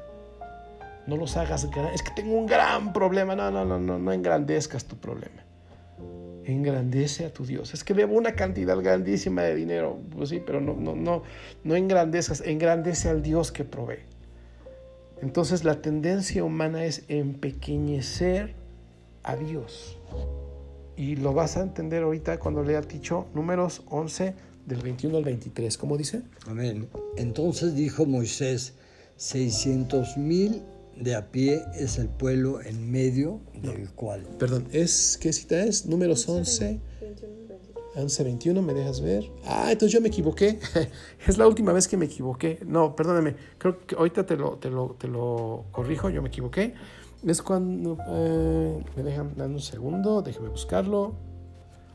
[1.06, 1.96] No los hagas grandes.
[1.96, 3.34] Es que tengo un gran problema.
[3.34, 5.42] No, no, no, no, no engrandezcas tu problema.
[6.44, 7.74] Engrandece a tu Dios.
[7.74, 9.98] Es que debo una cantidad grandísima de dinero.
[10.10, 11.22] Pues sí, pero no, no, no,
[11.64, 12.40] no engrandezcas.
[12.42, 14.00] Engrandece al Dios que provee.
[15.22, 18.54] Entonces la tendencia humana es empequeñecer
[19.22, 19.98] a Dios.
[21.02, 24.34] Y lo vas a entender ahorita cuando lea Ticho, números 11
[24.66, 25.76] del 21 al 23.
[25.76, 26.22] ¿Cómo dice?
[26.46, 26.88] Amén.
[27.16, 28.74] Entonces dijo Moisés,
[29.16, 30.62] 600 mil
[30.96, 34.22] de a pie es el pueblo en medio del cual.
[34.38, 35.86] Perdón, es ¿qué cita es?
[35.86, 36.78] Números 11.
[37.96, 39.28] 11, 21, ¿me dejas ver?
[39.44, 40.60] Ah, entonces yo me equivoqué.
[41.26, 42.60] es la última vez que me equivoqué.
[42.64, 43.34] No, perdóname.
[43.58, 46.74] Creo que ahorita te lo, te lo, te lo corrijo, yo me equivoqué.
[47.26, 47.98] Es cuando...
[48.08, 51.14] Eh, me dejan dar un segundo, déjeme buscarlo.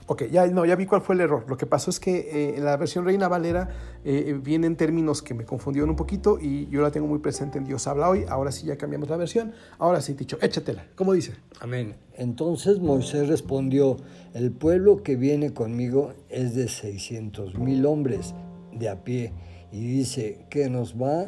[0.10, 1.44] Ok, ya, no, ya vi cuál fue el error.
[1.50, 3.68] Lo que pasó es que eh, en la versión Reina Valera
[4.06, 7.66] eh, vienen términos que me confundieron un poquito y yo la tengo muy presente en
[7.66, 8.24] Dios habla hoy.
[8.30, 9.52] Ahora sí ya cambiamos la versión.
[9.80, 10.86] Ahora sí, dicho, échatela.
[10.96, 11.34] ¿Cómo dice?
[11.60, 11.98] Amén.
[12.14, 13.98] Entonces Moisés respondió,
[14.34, 18.34] el pueblo que viene conmigo es de 600 mil hombres
[18.72, 19.34] de a pie.
[19.74, 21.26] Y dice que nos va,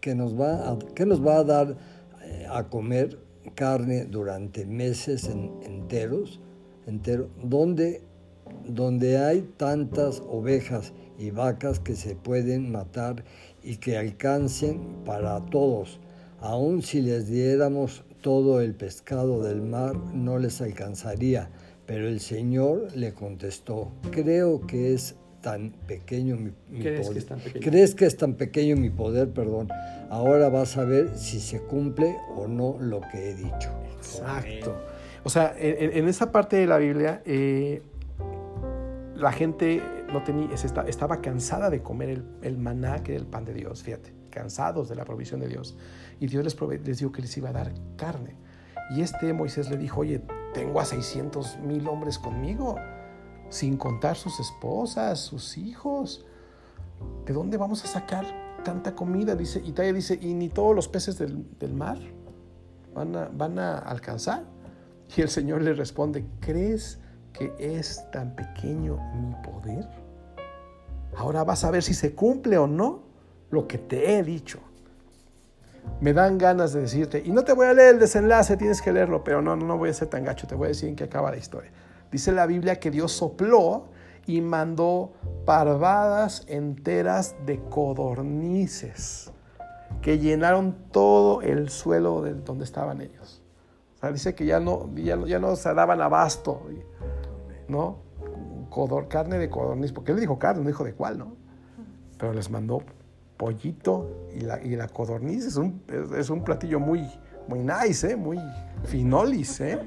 [0.00, 1.76] que nos va, a, que nos va a dar
[2.50, 3.18] a comer
[3.54, 6.40] carne durante meses enteros,
[6.86, 8.02] entero, donde
[8.66, 13.24] donde hay tantas ovejas y vacas que se pueden matar
[13.62, 16.00] y que alcancen para todos.
[16.40, 21.50] Aun si les diéramos todo el pescado del mar, no les alcanzaría.
[21.86, 27.12] Pero el Señor le contestó, creo que es tan pequeño mi, ¿Crees poder.
[27.12, 27.64] Que es tan pequeño?
[27.64, 29.30] ¿Crees que es tan pequeño mi poder?
[29.30, 29.68] Perdón.
[30.12, 33.70] Ahora vas a ver si se cumple o no lo que he dicho.
[33.96, 34.76] Exacto.
[35.24, 37.80] O sea, en, esa parte de la Biblia, eh,
[39.16, 39.82] la gente
[40.12, 44.12] no tenía, estaba cansada de comer el, maná, que era el pan de Dios, fíjate,
[44.28, 45.78] cansados de la provisión de Dios.
[46.20, 48.36] Y Dios les, prove, dijo que les iba a dar carne.
[48.90, 50.20] Y este Moisés le dijo, oye,
[50.52, 52.76] tengo a 600 mil hombres conmigo,
[53.48, 56.26] sin contar sus esposas, sus hijos.
[57.24, 59.34] ¿De dónde vamos a sacar tanta comida?
[59.34, 61.98] Dice, y Taya dice, ¿y ni todos los peces del, mar
[62.94, 64.44] van a, van a alcanzar?
[65.16, 66.98] Y el Señor le responde, ¿crees
[67.32, 69.88] que es tan pequeño mi poder?
[71.16, 73.02] Ahora vas a ver si se cumple o no
[73.50, 74.58] lo que te he dicho.
[76.00, 78.92] Me dan ganas de decirte, y no te voy a leer el desenlace, tienes que
[78.92, 81.04] leerlo, pero no, no voy a ser tan gacho, te voy a decir en qué
[81.04, 81.70] acaba la historia.
[82.10, 83.88] Dice la Biblia que Dios sopló
[84.26, 85.12] y mandó
[85.44, 89.32] parvadas enteras de codornices
[90.00, 93.42] que llenaron todo el suelo de donde estaban ellos.
[93.96, 96.62] O sea, dice que ya no, ya, no se daban abasto.
[97.68, 97.98] ¿no?
[99.08, 101.36] Carne de codorniz, porque él dijo carne, no dijo de cuál, ¿no?
[102.18, 102.82] Pero les mandó
[103.36, 105.82] pollito y la, y la codorniz es un,
[106.16, 107.06] es, un platillo muy,
[107.48, 108.16] muy nice, ¿eh?
[108.16, 108.38] Muy
[108.84, 109.78] finolis, ¿eh?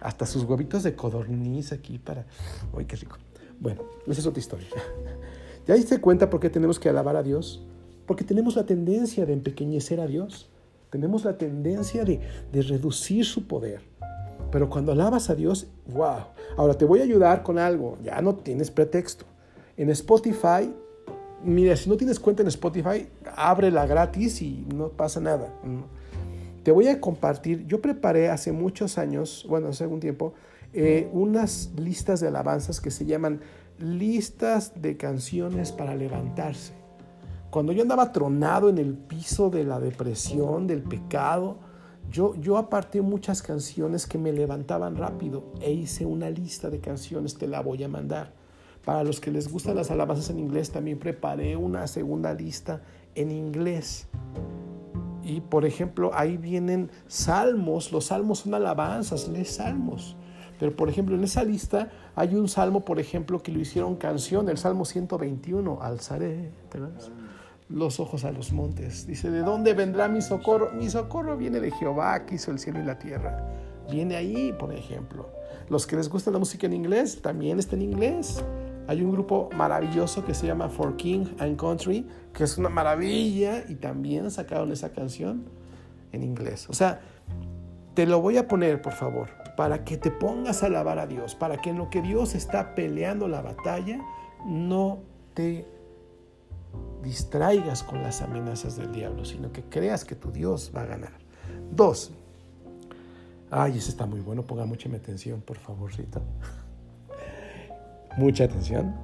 [0.00, 2.26] Hasta sus huevitos de codorniz aquí para...
[2.72, 3.18] ¡Uy, qué rico!
[3.60, 4.68] Bueno, esa es otra historia.
[5.66, 7.64] ¿Ya diste cuenta por qué tenemos que alabar a Dios?
[8.06, 10.48] Porque tenemos la tendencia de empequeñecer a Dios.
[10.90, 12.20] Tenemos la tendencia de,
[12.52, 13.80] de reducir su poder.
[14.52, 16.26] Pero cuando alabas a Dios, wow.
[16.56, 19.26] Ahora te voy a ayudar con algo, ya no tienes pretexto.
[19.76, 20.72] En Spotify,
[21.42, 25.52] mira, si no tienes cuenta en Spotify, ábrela gratis y no pasa nada.
[26.62, 30.34] Te voy a compartir, yo preparé hace muchos años, bueno, hace algún tiempo,
[30.78, 33.40] eh, unas listas de alabanzas que se llaman
[33.78, 36.74] listas de canciones para levantarse.
[37.48, 41.56] Cuando yo andaba tronado en el piso de la depresión, del pecado,
[42.10, 47.38] yo, yo aparté muchas canciones que me levantaban rápido e hice una lista de canciones,
[47.38, 48.34] te la voy a mandar.
[48.84, 52.82] Para los que les gustan las alabanzas en inglés, también preparé una segunda lista
[53.14, 54.08] en inglés.
[55.22, 60.18] Y por ejemplo, ahí vienen salmos, los salmos son alabanzas, lees salmos.
[60.58, 64.48] Pero por ejemplo, en esa lista hay un salmo, por ejemplo, que lo hicieron canción,
[64.48, 66.50] el Salmo 121, alzaré,
[67.68, 69.06] los ojos a los montes.
[69.06, 70.72] Dice, ¿de dónde vendrá mi socorro?
[70.72, 73.44] Mi socorro viene de Jehová, que hizo el cielo y la tierra.
[73.90, 75.28] Viene ahí, por ejemplo.
[75.68, 78.42] Los que les gusta la música en inglés, también está en inglés.
[78.88, 83.64] Hay un grupo maravilloso que se llama For King and Country, que es una maravilla,
[83.68, 85.44] y también sacaron esa canción
[86.12, 86.68] en inglés.
[86.70, 87.00] O sea,
[87.94, 91.34] te lo voy a poner, por favor, para que te pongas a alabar a Dios,
[91.34, 94.00] para que en lo que Dios está peleando la batalla,
[94.44, 95.00] no
[95.34, 95.66] te
[97.02, 101.12] distraigas con las amenazas del diablo, sino que creas que tu Dios va a ganar.
[101.70, 102.12] Dos.
[103.50, 106.20] Ay, ese está muy bueno, ponga mucha atención, por favorcito.
[108.16, 108.94] Mucha atención.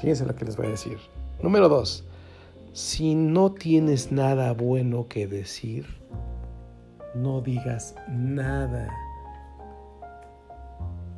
[0.00, 0.98] Fíjense lo que les voy a decir.
[1.42, 2.04] Número dos.
[2.72, 5.86] Si no tienes nada bueno que decir,
[7.14, 8.88] no digas nada.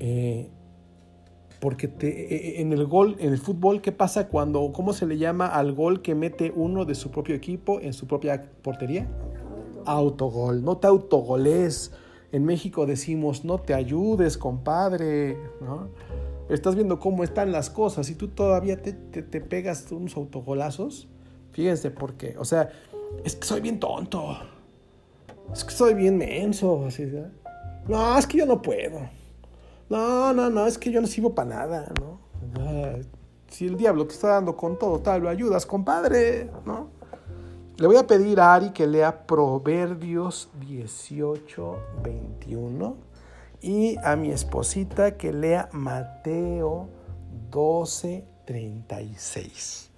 [0.05, 0.51] Eh,
[1.61, 5.47] porque te, en el gol, en el fútbol, ¿qué pasa cuando, cómo se le llama
[5.47, 9.07] al gol que mete uno de su propio equipo en su propia portería?
[9.87, 11.93] Autogol, no te autogoles.
[12.33, 15.37] En México decimos, no te ayudes, compadre.
[16.49, 21.07] Estás viendo cómo están las cosas y tú todavía te pegas unos autogolazos.
[21.53, 22.35] Fíjense por qué.
[22.39, 22.71] O sea,
[23.25, 24.37] es que soy bien tonto.
[25.53, 26.87] Es que soy bien menso.
[26.87, 27.07] Así,
[27.87, 29.22] no, es que yo no puedo.
[29.93, 32.19] No, no, no, es que yo no sirvo para nada, ¿no?
[33.49, 36.89] si el diablo te está dando con todo tal, lo ayudas, compadre, ¿no?
[37.77, 42.97] Le voy a pedir a Ari que lea Proverbios 18, 21
[43.61, 46.89] y a mi esposita que lea Mateo
[47.51, 49.91] 12, 36.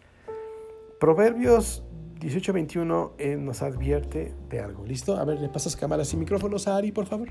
[0.98, 1.84] Proverbios
[2.18, 4.84] 18-21 eh, nos advierte de algo.
[4.84, 5.16] ¿Listo?
[5.16, 7.28] A ver, le pasas cámaras y micrófonos a Ari, por favor.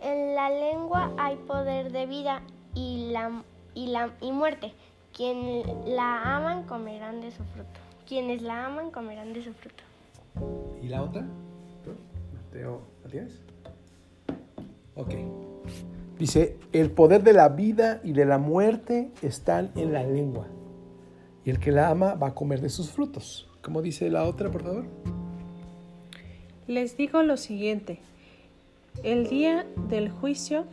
[0.00, 2.42] En la lengua hay poder de vida
[2.74, 3.42] y, la,
[3.74, 4.72] y, la, y muerte.
[5.12, 7.80] Quienes la aman comerán de su fruto.
[8.06, 9.82] Quienes la aman comerán de su fruto.
[10.80, 11.26] ¿Y la otra?
[12.34, 13.40] Mateo, ¿la tienes?
[14.94, 15.14] Ok.
[16.18, 20.46] Dice, el poder de la vida y de la muerte están en la lengua.
[21.44, 23.48] Y el que la ama va a comer de sus frutos.
[23.62, 24.86] ¿Cómo dice la otra, por favor?
[26.66, 28.00] Les digo lo siguiente.
[29.02, 30.64] El día del juicio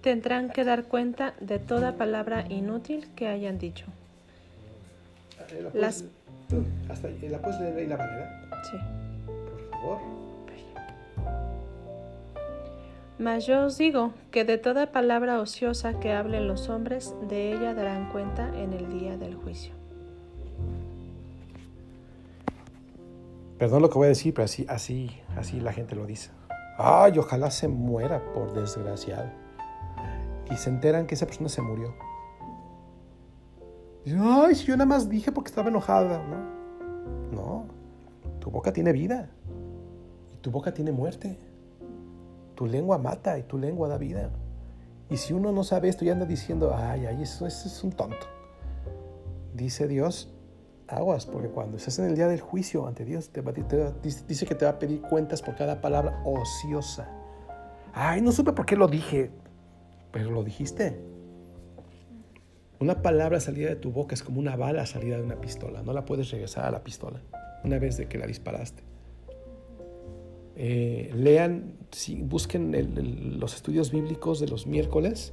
[0.00, 3.84] tendrán que dar cuenta de toda palabra inútil que hayan dicho.
[5.50, 6.04] Eh, ¿La puedes, Las...
[6.88, 8.40] hasta, ¿La puedes leer ahí la manera?
[8.70, 8.76] Sí.
[9.26, 9.98] Por favor.
[13.18, 17.74] Mas yo os digo que de toda palabra ociosa que hablen los hombres, de ella
[17.74, 19.74] darán cuenta en el día del juicio.
[23.58, 26.30] Perdón lo que voy a decir, pero así, así, así la gente lo dice.
[26.80, 29.28] Ay, ojalá se muera por desgraciado.
[30.48, 31.92] Y se enteran que esa persona se murió.
[34.06, 36.22] Ay, si yo nada más dije porque estaba enojada.
[36.22, 37.64] No, no.
[38.38, 39.28] Tu boca tiene vida.
[40.32, 41.36] Y tu boca tiene muerte.
[42.54, 44.30] Tu lengua mata y tu lengua da vida.
[45.10, 48.26] Y si uno no sabe esto y anda diciendo, ay, ay, eso, es un tonto.
[49.52, 50.32] Dice Dios,
[50.88, 53.42] aguas, porque cuando estás en el día del juicio ante Dios, te
[54.26, 57.08] dice que te va a pedir cuentas por cada palabra ociosa.
[57.92, 59.30] Ay, no supe por qué lo dije,
[60.10, 61.00] pero lo dijiste.
[62.80, 65.82] Una palabra salida de tu boca es como una bala salida de una pistola.
[65.82, 67.20] No la puedes regresar a la pistola
[67.64, 68.82] una vez de que la disparaste.
[70.54, 71.76] Eh, lean,
[72.22, 75.32] busquen los estudios bíblicos de los miércoles.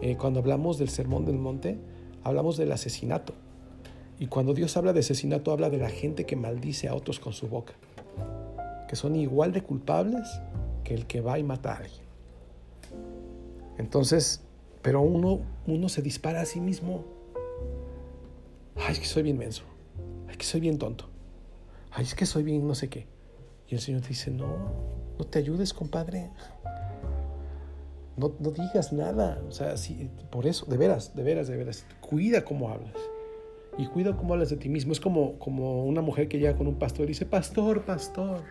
[0.00, 1.78] Eh, cuando hablamos del sermón del monte,
[2.24, 3.34] hablamos del asesinato.
[4.22, 7.32] Y cuando Dios habla de asesinato, habla de la gente que maldice a otros con
[7.32, 7.72] su boca,
[8.86, 10.28] que son igual de culpables
[10.84, 12.04] que el que va y mata a alguien.
[13.78, 14.40] Entonces,
[14.80, 17.04] pero uno, uno se dispara a sí mismo.
[18.76, 19.64] Ay, es que soy bien menso.
[20.28, 21.08] Ay, es que soy bien tonto.
[21.90, 23.08] Ay, es que soy bien no sé qué.
[23.66, 24.56] Y el Señor dice, no,
[25.18, 26.30] no te ayudes, compadre.
[28.16, 29.42] No, no digas nada.
[29.48, 31.84] O sea, sí, por eso, de veras, de veras, de veras.
[32.00, 32.94] Cuida cómo hablas.
[33.78, 34.92] Y cuida cómo hablas de ti mismo.
[34.92, 38.42] Es como, como una mujer que llega con un pastor y dice, pastor, pastor,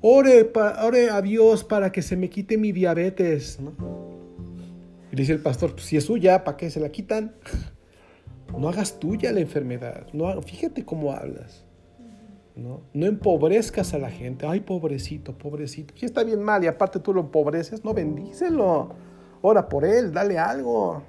[0.00, 0.50] ore,
[0.82, 3.58] ore a Dios para que se me quite mi diabetes.
[5.10, 7.34] Y le dice el pastor, pues si es suya, ¿para qué se la quitan?
[8.58, 10.06] No hagas tuya la enfermedad.
[10.12, 11.64] No, fíjate cómo hablas.
[12.56, 12.82] ¿no?
[12.94, 14.46] empobrezcas a la gente.
[14.46, 15.94] Ay, pobrecito, pobrecito.
[15.96, 18.90] Si está bien mal y aparte tú lo empobreces, no bendícelo.
[19.42, 21.02] Ora por él, dale algo.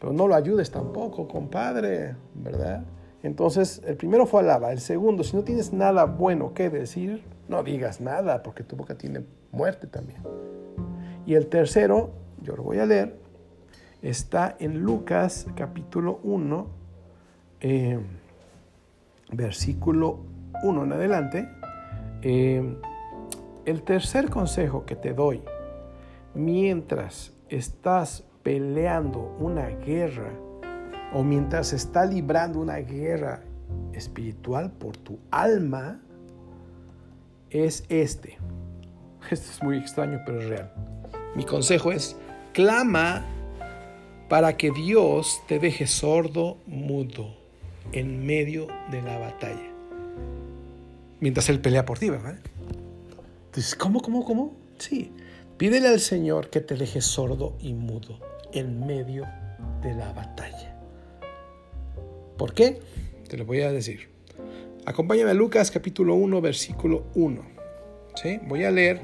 [0.00, 2.84] Pero no lo ayudes tampoco, compadre, ¿verdad?
[3.22, 4.72] Entonces, el primero fue alaba.
[4.72, 8.96] El segundo, si no tienes nada bueno que decir, no digas nada, porque tu boca
[8.96, 10.22] tiene muerte también.
[11.26, 12.10] Y el tercero,
[12.42, 13.18] yo lo voy a leer,
[14.00, 16.66] está en Lucas capítulo 1,
[17.60, 17.98] eh,
[19.32, 20.20] versículo
[20.62, 21.48] 1 en adelante,
[22.22, 22.76] eh,
[23.66, 25.42] el tercer consejo que te doy
[26.34, 30.30] mientras estás peleando una guerra
[31.12, 33.42] o mientras está librando una guerra
[33.92, 36.00] espiritual por tu alma
[37.50, 38.38] es este.
[39.30, 40.72] Este es muy extraño, pero es real.
[41.34, 42.16] Mi consejo es,
[42.52, 43.24] clama
[44.28, 47.36] para que Dios te deje sordo, mudo,
[47.92, 49.70] en medio de la batalla
[51.20, 52.38] mientras Él pelea por ti, ¿verdad?
[53.46, 54.56] Entonces, ¿cómo, cómo, cómo?
[54.78, 55.12] Sí,
[55.56, 58.18] pídele al Señor que te deje sordo y mudo
[58.52, 59.26] en medio
[59.82, 60.76] de la batalla.
[62.36, 62.80] ¿Por qué?
[63.28, 64.08] Te lo voy a decir.
[64.86, 67.42] Acompáñame a Lucas capítulo 1, versículo 1.
[68.16, 68.40] ¿Sí?
[68.46, 69.00] Voy a leer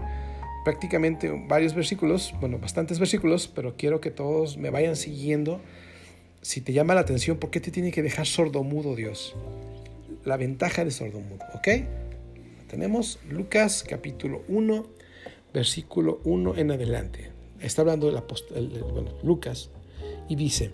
[0.65, 5.61] prácticamente varios versículos, bueno, bastantes versículos, pero quiero que todos me vayan siguiendo.
[6.43, 9.37] Si te llama la atención, ¿por qué te tiene que dejar sordo mudo Dios?
[10.25, 11.69] La ventaja de sordo mudo, ¿ok?
[12.69, 14.87] Tenemos Lucas capítulo 1,
[15.55, 17.36] versículo 1 en adelante.
[17.61, 19.71] Está hablando el apóstol, bueno, Lucas
[20.29, 20.73] y dice,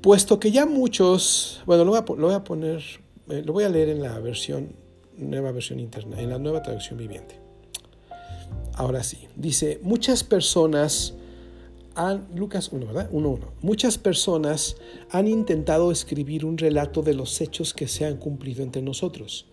[0.00, 2.82] puesto que ya muchos, bueno, lo voy a, poner,
[3.28, 4.74] eh, lo voy a leer en la versión
[5.16, 7.38] nueva versión interna, en la nueva traducción viviente.
[8.74, 11.14] Ahora sí, dice, muchas personas
[11.94, 13.10] han, Lucas 1, ¿verdad?
[13.10, 13.40] 1.1.
[13.62, 14.76] Muchas personas
[15.10, 19.49] han intentado escribir un relato de los hechos que se han cumplido entre nosotros.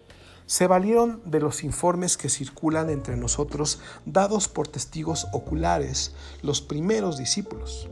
[0.48, 7.18] Se valieron de los informes que circulan entre nosotros dados por testigos oculares, los primeros
[7.18, 7.90] discípulos.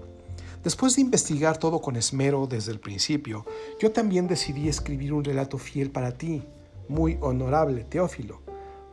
[0.64, 3.46] Después de investigar todo con esmero desde el principio,
[3.82, 6.44] yo también decidí escribir un relato fiel para ti,
[6.88, 8.40] muy honorable Teófilo,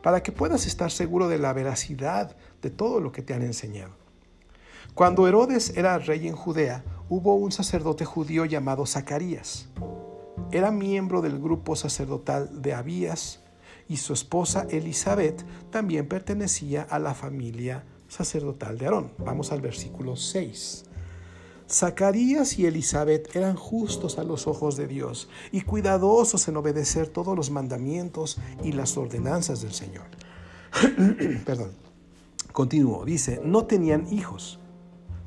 [0.03, 3.93] para que puedas estar seguro de la veracidad de todo lo que te han enseñado.
[4.93, 9.69] Cuando Herodes era rey en Judea, hubo un sacerdote judío llamado Zacarías.
[10.51, 13.42] Era miembro del grupo sacerdotal de Abías
[13.87, 19.11] y su esposa Elizabeth también pertenecía a la familia sacerdotal de Aarón.
[19.17, 20.85] Vamos al versículo 6.
[21.69, 27.35] Zacarías y Elizabeth eran justos a los ojos de Dios y cuidadosos en obedecer todos
[27.35, 30.05] los mandamientos y las ordenanzas del Señor.
[31.45, 31.71] Perdón.
[32.51, 34.59] Continúo, dice, no tenían hijos,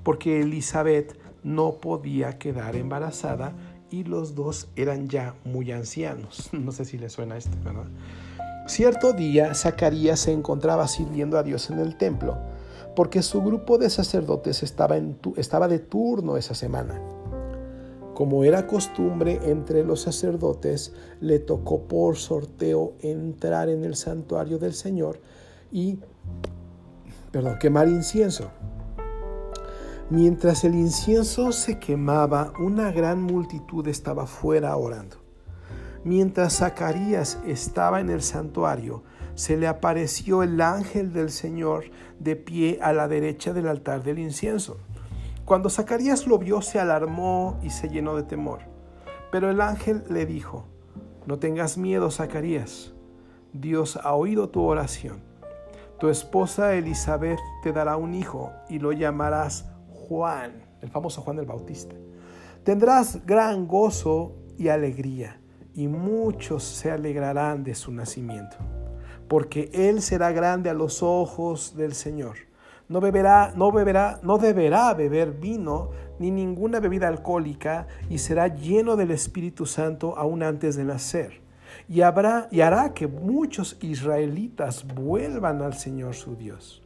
[0.05, 3.53] porque Elizabeth no podía quedar embarazada
[3.91, 6.51] y los dos eran ya muy ancianos.
[6.53, 7.87] No sé si le suena esto, ¿verdad?
[8.67, 12.37] Cierto día, Zacarías se encontraba sirviendo a Dios en el templo
[12.97, 14.97] porque su grupo de sacerdotes estaba,
[15.37, 17.01] estaba de turno esa semana.
[18.15, 24.73] Como era costumbre entre los sacerdotes, le tocó por sorteo entrar en el santuario del
[24.73, 25.21] Señor
[25.71, 25.99] y,
[27.31, 28.51] perdón, quemar incienso.
[30.09, 35.26] Mientras el incienso se quemaba, una gran multitud estaba fuera orando.
[36.07, 39.03] Mientras Zacarías estaba en el santuario,
[39.35, 41.87] se le apareció el ángel del Señor
[42.21, 44.79] de pie a la derecha del altar del incienso.
[45.45, 48.61] Cuando Zacarías lo vio, se alarmó y se llenó de temor.
[49.33, 50.69] Pero el ángel le dijo,
[51.27, 52.95] no tengas miedo, Zacarías.
[53.53, 55.25] Dios ha oído tu oración.
[55.99, 60.53] Tu esposa Elizabeth te dará un hijo y lo llamarás Juan,
[60.83, 61.97] el famoso Juan el Bautista.
[62.63, 65.41] Tendrás gran gozo y alegría,
[65.77, 68.57] y muchos se alegrarán de su nacimiento
[69.29, 72.37] porque él será grande a los ojos del Señor.
[72.89, 78.97] No beberá, no beberá, no deberá beber vino ni ninguna bebida alcohólica y será lleno
[78.97, 81.41] del Espíritu Santo aún antes de nacer.
[81.89, 86.83] Y, habrá, y hará que muchos israelitas vuelvan al Señor su Dios.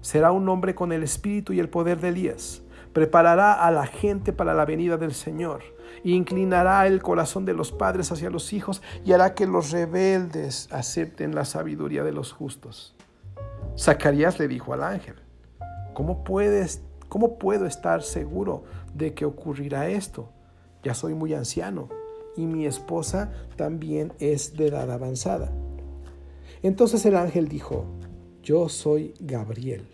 [0.00, 2.62] Será un hombre con el espíritu y el poder de Elías.
[2.92, 5.62] Preparará a la gente para la venida del Señor
[6.04, 11.34] inclinará el corazón de los padres hacia los hijos y hará que los rebeldes acepten
[11.34, 12.94] la sabiduría de los justos.
[13.78, 15.16] Zacarías le dijo al ángel,
[15.94, 20.30] ¿cómo, puedes, ¿cómo puedo estar seguro de que ocurrirá esto?
[20.82, 21.88] Ya soy muy anciano
[22.36, 25.52] y mi esposa también es de edad avanzada.
[26.62, 27.84] Entonces el ángel dijo,
[28.42, 29.86] yo soy Gabriel.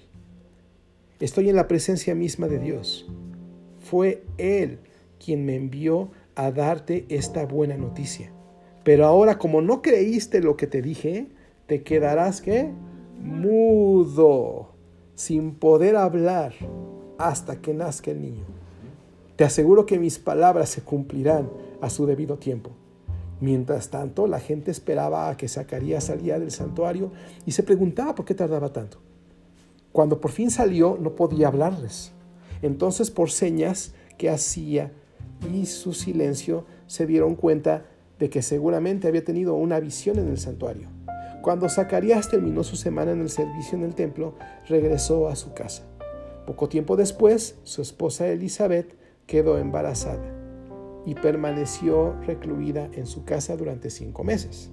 [1.21, 3.07] Estoy en la presencia misma de Dios.
[3.81, 4.81] Fue Él
[5.25, 8.33] quien me envió a darte esta buena noticia.
[8.85, 11.29] Pero ahora como no creíste lo que te dije,
[11.67, 12.71] te quedarás que
[13.21, 14.75] mudo,
[15.15, 16.53] sin poder hablar
[17.19, 18.45] hasta que nazca el niño.
[19.37, 21.51] Te aseguro que mis palabras se cumplirán
[21.81, 22.71] a su debido tiempo.
[23.41, 27.13] Mientras tanto, la gente esperaba a que Zacarías salía del santuario
[27.45, 28.99] y se preguntaba por qué tardaba tanto.
[29.93, 32.13] Cuando por fin salió, no podía hablarles.
[32.63, 34.93] Entonces, por señas que hacía,
[35.53, 37.87] y su silencio se dieron cuenta
[38.19, 40.89] de que seguramente había tenido una visión en el santuario.
[41.43, 44.35] Cuando Zacarías terminó su semana en el servicio en el templo,
[44.69, 45.85] regresó a su casa.
[46.47, 48.95] Poco tiempo después, su esposa Elizabeth
[49.27, 50.25] quedó embarazada
[51.05, 54.71] y permaneció recluida en su casa durante cinco meses.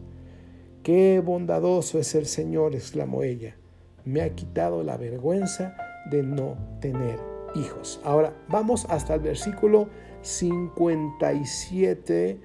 [0.82, 3.56] Qué bondadoso es el Señor, exclamó ella.
[4.04, 5.78] Me ha quitado la vergüenza
[6.10, 7.20] de no tener
[7.56, 8.02] hijos.
[8.04, 9.90] Ahora vamos hasta el versículo
[10.24, 12.40] 57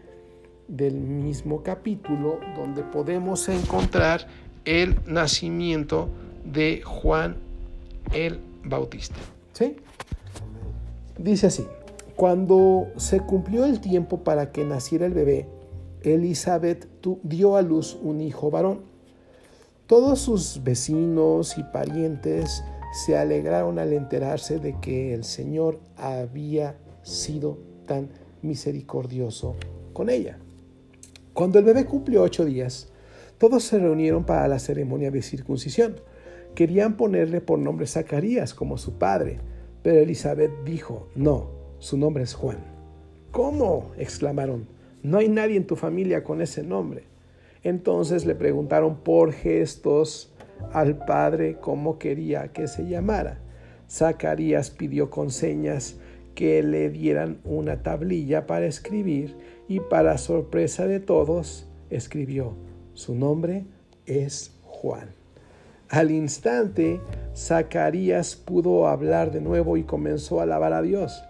[0.68, 4.26] del mismo capítulo donde podemos encontrar
[4.64, 6.09] el nacimiento
[6.45, 7.37] de Juan
[8.12, 9.16] el Bautista.
[9.53, 9.76] ¿Sí?
[11.18, 11.66] Dice así,
[12.16, 15.47] cuando se cumplió el tiempo para que naciera el bebé,
[16.03, 16.87] Elizabeth
[17.22, 18.81] dio a luz un hijo varón.
[19.87, 22.62] Todos sus vecinos y parientes
[22.93, 27.59] se alegraron al enterarse de que el Señor había sido
[27.89, 28.11] tan
[28.43, 29.57] misericordioso
[29.93, 30.39] con ella.
[31.34, 32.93] Cuando el bebé cumplió ocho días,
[33.39, 35.97] todos se reunieron para la ceremonia de circuncisión.
[36.55, 39.41] Querían ponerle por nombre Zacarías como su padre,
[39.82, 42.59] pero Elizabeth dijo, no, su nombre es Juan.
[43.30, 43.93] ¿Cómo?
[43.97, 44.66] exclamaron.
[45.03, 47.05] No hay nadie en tu familia con ese nombre.
[47.62, 50.32] Entonces le preguntaron por gestos
[50.72, 53.39] al padre cómo quería que se llamara.
[53.89, 55.97] Zacarías pidió con señas
[56.39, 59.34] que le dieran una tablilla para escribir
[59.66, 62.53] y para sorpresa de todos escribió,
[62.95, 63.64] su nombre
[64.07, 65.09] es Juan.
[65.89, 67.01] Al instante,
[67.34, 71.24] Zacarías pudo hablar de nuevo y comenzó a alabar a Dios.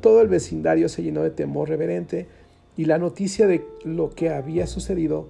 [0.00, 2.26] Todo el vecindario se llenó de temor reverente
[2.76, 5.28] y la noticia de lo que había sucedido,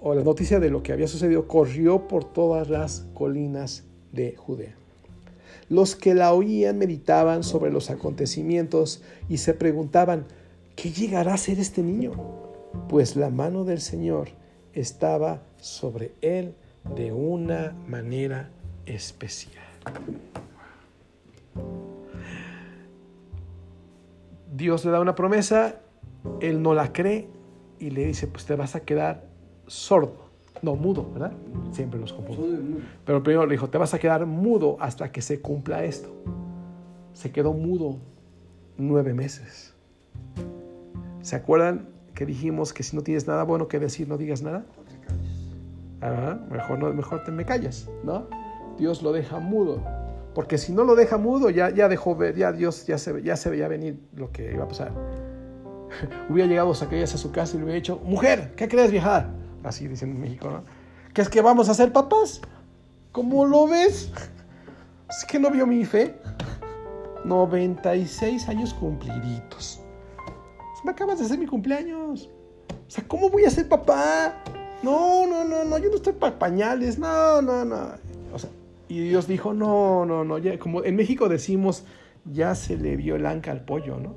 [0.00, 4.81] o la noticia de lo que había sucedido, corrió por todas las colinas de Judea.
[5.72, 10.26] Los que la oían meditaban sobre los acontecimientos y se preguntaban,
[10.76, 12.12] ¿qué llegará a ser este niño?
[12.90, 14.28] Pues la mano del Señor
[14.74, 16.54] estaba sobre él
[16.94, 18.50] de una manera
[18.84, 19.64] especial.
[24.52, 25.80] Dios le da una promesa,
[26.40, 27.28] él no la cree
[27.78, 29.24] y le dice, pues te vas a quedar
[29.66, 30.31] sordo.
[30.60, 31.32] No, mudo, ¿verdad?
[31.72, 32.80] Siempre los confundo.
[33.04, 36.14] Pero primero le dijo, te vas a quedar mudo hasta que se cumpla esto.
[37.14, 37.98] Se quedó mudo
[38.76, 39.74] nueve meses.
[41.22, 44.64] ¿Se acuerdan que dijimos que si no tienes nada bueno que decir, no digas nada?
[46.50, 48.26] mejor, no, mejor te me callas, ¿no?
[48.76, 49.80] Dios lo deja mudo.
[50.34, 53.36] Porque si no lo deja mudo, ya, ya dejó ver, ya Dios ya se, ya
[53.36, 54.92] se veía venir lo que iba a pasar.
[56.28, 59.30] hubiera llegado Zacarías a su casa y le hubiera dicho, mujer, ¿qué crees vieja?
[59.64, 60.64] Así diciendo en México, ¿no?
[61.14, 62.40] ¿Qué es que vamos a ser papás?
[63.12, 64.10] ¿Cómo lo ves?
[65.08, 66.14] Es que no vio mi fe.
[67.24, 69.80] 96 años cumpliditos.
[70.84, 72.28] Me acabas de hacer mi cumpleaños.
[72.68, 74.42] O sea, ¿cómo voy a ser papá?
[74.82, 76.98] No, no, no, no, yo no estoy para pañales.
[76.98, 77.90] No, no, no.
[78.34, 78.50] O sea,
[78.88, 80.38] y Dios dijo, no, no, no.
[80.38, 81.84] Ya, como en México decimos,
[82.24, 84.16] ya se le vio el anca al pollo, ¿no?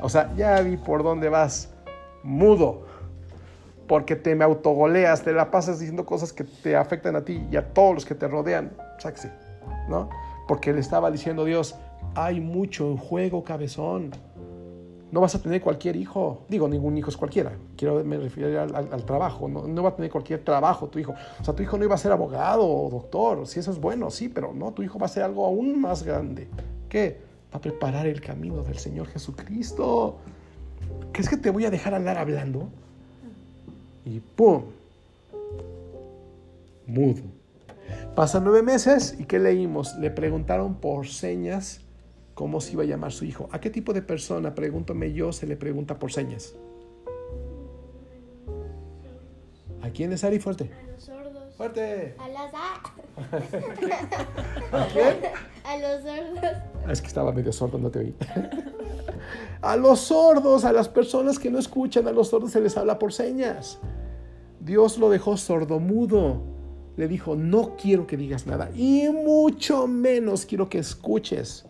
[0.00, 1.70] O sea, ya vi por dónde vas.
[2.22, 2.86] Mudo.
[3.88, 7.56] Porque te me autogoleas, te la pasas diciendo cosas que te afectan a ti y
[7.56, 8.72] a todos los que te rodean.
[8.96, 9.28] O sea que sí,
[9.88, 10.08] ¿no?
[10.46, 11.74] Porque le estaba diciendo Dios,
[12.14, 14.12] hay mucho en juego, cabezón.
[15.10, 16.44] No vas a tener cualquier hijo.
[16.48, 17.52] Digo, ningún hijo es cualquiera.
[17.76, 19.48] Quiero me refiero al, trabajo.
[19.48, 21.14] No, no, va a tener cualquier trabajo tu hijo.
[21.40, 23.46] O sea, tu hijo no iba a ser abogado o doctor.
[23.46, 26.02] Si eso es bueno, sí, pero no, tu hijo va a ser algo aún más
[26.02, 26.48] grande.
[26.90, 27.20] ¿Qué?
[27.52, 30.18] Va a preparar el camino del Señor Jesucristo.
[31.12, 32.68] ¿Crees que te voy a dejar andar hablando?
[34.08, 34.62] Y ¡pum!
[36.86, 37.20] Mudo.
[38.14, 39.96] Pasan nueve meses y ¿qué leímos?
[39.98, 41.82] Le preguntaron por señas
[42.34, 43.50] cómo se iba a llamar su hijo.
[43.52, 46.56] ¿A qué tipo de persona, pregúntame yo, se le pregunta por señas?
[49.82, 50.38] ¿A quién es Ari?
[50.38, 50.70] Fuerte.
[51.12, 51.17] A.
[51.58, 52.14] Fuerte.
[52.20, 52.80] A las ¿A
[54.92, 55.16] quién?
[55.64, 56.52] A los sordos.
[56.88, 58.14] Es que estaba medio sordo, no te oí.
[59.60, 63.00] a los sordos, a las personas que no escuchan, a los sordos se les habla
[63.00, 63.80] por señas.
[64.60, 66.42] Dios lo dejó sordomudo.
[66.96, 71.66] Le dijo, no quiero que digas nada y mucho menos quiero que escuches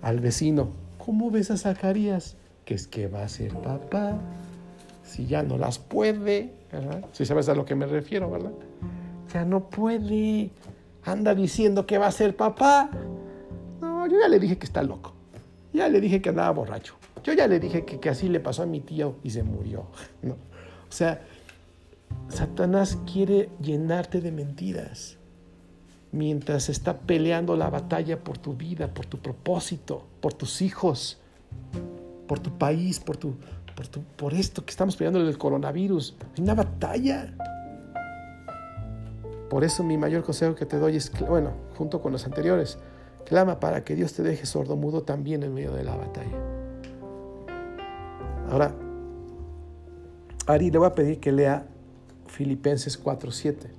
[0.00, 0.70] al vecino,
[1.04, 2.38] ¿cómo ves a Zacarías?
[2.64, 4.18] Que es que va a ser papá,
[5.04, 6.59] si ya no las puede,
[7.12, 8.52] Si sabes a lo que me refiero, ¿verdad?
[9.32, 10.50] Ya no puede,
[11.04, 12.90] anda diciendo que va a ser papá.
[13.80, 15.12] No, yo ya le dije que está loco,
[15.72, 18.62] ya le dije que andaba borracho, yo ya le dije que, que así le pasó
[18.62, 19.86] a mi tío y se murió.
[20.22, 20.34] ¿no?
[20.34, 21.22] O sea,
[22.28, 25.18] Satanás quiere llenarte de mentiras
[26.12, 31.18] mientras está peleando la batalla por tu vida, por tu propósito, por tus hijos,
[32.26, 33.34] por tu país, por, tu,
[34.16, 36.16] por, esto que estamos peleando el coronavirus.
[36.36, 37.32] Hay una batalla.
[39.48, 42.78] Por eso mi mayor consejo que te doy es, bueno, junto con los anteriores,
[43.26, 46.36] clama para que Dios te deje sordo mudo también en medio de la batalla.
[48.50, 48.74] Ahora,
[50.46, 51.66] Ari, le voy a pedir que lea
[52.26, 53.70] Filipenses 4.7.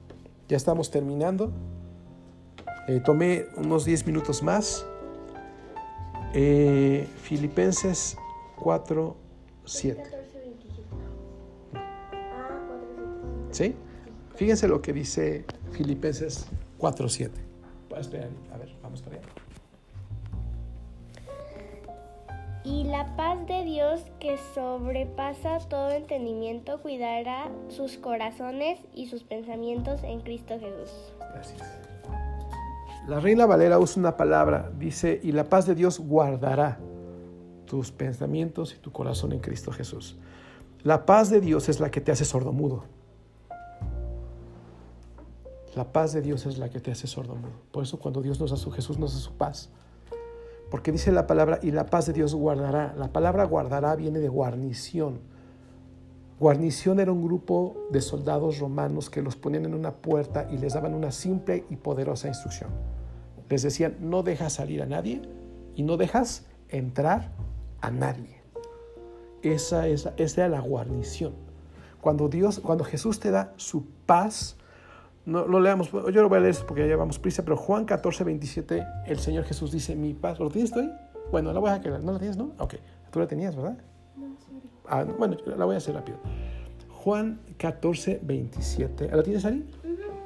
[0.47, 1.51] Ya estamos terminando.
[2.87, 4.85] Eh, tomé unos 10 minutos más.
[6.33, 8.17] Eh, Filipenses
[8.57, 9.15] 4,
[9.65, 10.03] 7.
[13.51, 13.75] ¿Sí?
[14.35, 16.47] Fíjense lo que dice Filipenses
[16.77, 17.41] 4, 7.
[17.93, 19.27] A ver, vamos para allá.
[22.63, 30.03] Y la paz de Dios que sobrepasa todo entendimiento cuidará sus corazones y sus pensamientos
[30.03, 30.91] en Cristo Jesús.
[31.33, 31.61] Gracias.
[33.07, 36.79] La Reina Valera usa una palabra, dice, y la paz de Dios guardará
[37.71, 40.17] tus pensamientos y tu corazón en Cristo Jesús.
[40.83, 42.83] La paz de Dios es la que te hace sordomudo.
[45.73, 47.53] La paz de Dios es la que te hace sordomudo.
[47.71, 49.69] Por eso cuando Dios nos da su Jesús nos da su paz.
[50.69, 52.93] Porque dice la palabra, y la paz de Dios guardará.
[52.97, 55.21] La palabra guardará viene de guarnición.
[56.41, 60.73] Guarnición era un grupo de soldados romanos que los ponían en una puerta y les
[60.73, 62.69] daban una simple y poderosa instrucción.
[63.47, 65.21] Les decían, no dejas salir a nadie
[65.73, 67.31] y no dejas entrar
[67.81, 68.41] a nadie.
[69.41, 71.33] Esa, es, esa era la guarnición.
[71.99, 74.57] Cuando Dios, cuando Jesús te da su paz,
[75.25, 78.23] no lo leamos, yo lo voy a leer porque ya llevamos prisa, pero Juan 14,
[78.23, 80.89] 27, el Señor Jesús dice, mi paz, ¿lo tienes tú
[81.31, 82.53] Bueno, la voy a quedar, ¿no la tienes, no?
[82.57, 82.75] Ok,
[83.11, 83.77] tú la tenías, ¿verdad?
[84.87, 86.17] Ah, bueno, la voy a hacer rápido.
[86.89, 89.67] Juan 14, 27, ¿la tienes ahí?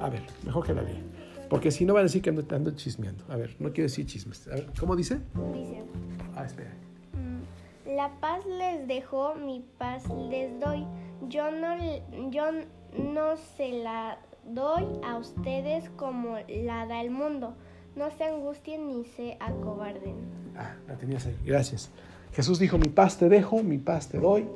[0.00, 1.00] A ver, mejor que la lea.
[1.48, 3.24] Porque si no van a decir que ando, ando chismeando.
[3.28, 4.48] A ver, no quiero decir chismes.
[4.48, 5.20] A ver, ¿cómo dice?
[5.54, 5.84] Dice.
[6.34, 6.85] Ah, espera.
[7.86, 10.84] La paz les dejo, mi paz les doy.
[11.28, 11.76] Yo no,
[12.30, 12.44] yo
[12.98, 17.54] no se la doy a ustedes como la da el mundo.
[17.94, 20.16] No se angustien ni se acobarden.
[20.56, 21.36] Ah, la tenías ahí.
[21.44, 21.90] Gracias.
[22.32, 24.46] Jesús dijo, mi paz te dejo, mi paz te doy.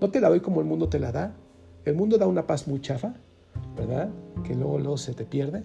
[0.00, 1.34] No te la doy como el mundo te la da.
[1.86, 3.14] El mundo da una paz muy chafa,
[3.76, 4.10] ¿verdad?
[4.44, 5.64] Que luego, luego se te pierde.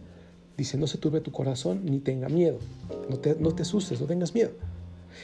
[0.55, 2.57] Dice, no se turbe tu corazón ni tenga miedo.
[3.09, 4.51] No te, no te asustes, no tengas miedo.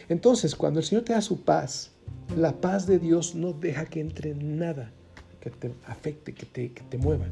[0.10, 1.92] Entonces, cuando el Señor te da su paz,
[2.36, 4.92] la paz de Dios no deja que entre nada
[5.40, 7.26] que te afecte, que te, que te mueva.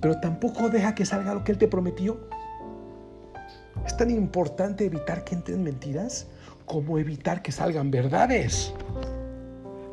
[0.00, 2.18] Pero tampoco deja que salga lo que Él te prometió.
[3.86, 6.26] Es tan importante evitar que entren mentiras
[6.64, 8.72] como evitar que salgan verdades.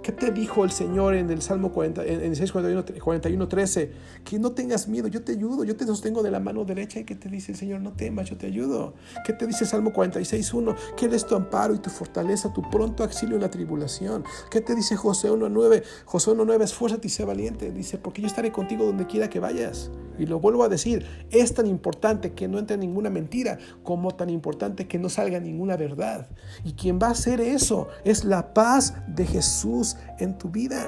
[0.04, 3.92] ¿Qué te dijo el Señor en el Salmo 40, en 6, 41, 13?
[4.24, 7.00] Que no tengas miedo, yo te ayudo, yo te sostengo de la mano derecha.
[7.00, 7.82] ¿Y qué te dice el Señor?
[7.82, 8.96] No temas, yo te ayudo.
[9.24, 10.76] ¿Qué te dice el Salmo 46, 1?
[10.98, 14.24] Que eres tu amparo y tu fortaleza, tu pronto auxilio en la tribulación.
[14.50, 15.84] ¿Qué te dice José 1.9?
[16.06, 17.72] José 1.9, esfuérzate y sé valiente.
[17.72, 19.92] Dice, porque yo estaré contigo donde quiera que vayas.
[20.18, 24.30] Y lo vuelvo a decir, es tan importante que no entre ninguna mentira como tan
[24.30, 26.28] importante que no salga ninguna verdad.
[26.64, 30.88] Y quien va a hacer eso es la paz de Jesús en tu vida.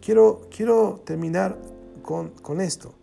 [0.00, 1.58] Quiero, quiero terminar
[2.02, 2.94] con, con esto.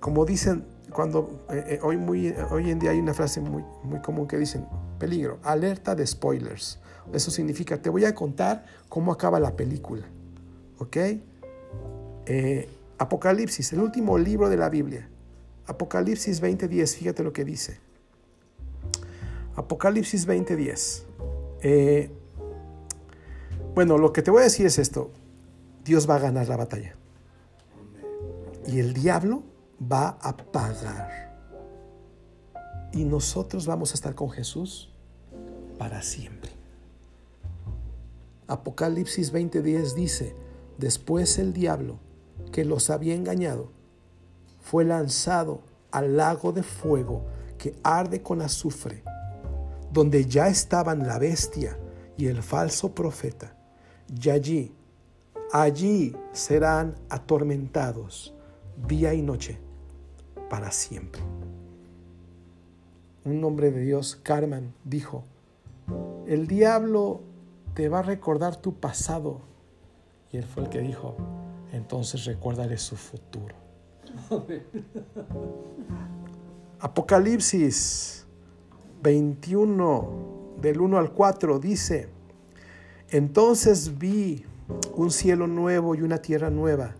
[0.00, 4.00] Como dicen, cuando eh, eh, hoy, muy, hoy en día hay una frase muy, muy
[4.00, 4.66] común que dicen,
[4.98, 6.78] peligro, alerta de spoilers.
[7.12, 10.06] Eso significa, te voy a contar cómo acaba la película.
[10.78, 10.96] ¿Ok?
[12.26, 12.68] Eh,
[12.98, 15.08] Apocalipsis, el último libro de la Biblia.
[15.66, 17.78] Apocalipsis 20:10, fíjate lo que dice.
[19.56, 21.04] Apocalipsis 20:10.
[21.62, 22.10] Eh,
[23.74, 25.10] bueno, lo que te voy a decir es esto.
[25.84, 26.96] Dios va a ganar la batalla.
[28.66, 29.44] Y el diablo
[29.80, 31.30] va a pagar.
[32.92, 34.90] Y nosotros vamos a estar con Jesús
[35.78, 36.50] para siempre.
[38.48, 40.34] Apocalipsis 20:10 dice,
[40.76, 42.00] después el diablo
[42.50, 43.70] que los había engañado
[44.60, 45.62] fue lanzado
[45.92, 47.22] al lago de fuego
[47.56, 49.04] que arde con azufre,
[49.92, 51.78] donde ya estaban la bestia
[52.16, 53.59] y el falso profeta
[54.10, 54.72] y allí,
[55.52, 58.34] allí serán atormentados
[58.88, 59.58] día y noche
[60.48, 61.22] para siempre.
[63.24, 65.24] Un hombre de Dios, Carmen, dijo,
[66.26, 67.20] el diablo
[67.74, 69.40] te va a recordar tu pasado.
[70.32, 71.16] Y él fue el que dijo,
[71.72, 73.54] entonces recuérdale su futuro.
[76.80, 78.26] Apocalipsis
[79.02, 82.08] 21, del 1 al 4, dice,
[83.10, 84.44] entonces vi
[84.94, 86.94] un cielo nuevo y una tierra nueva,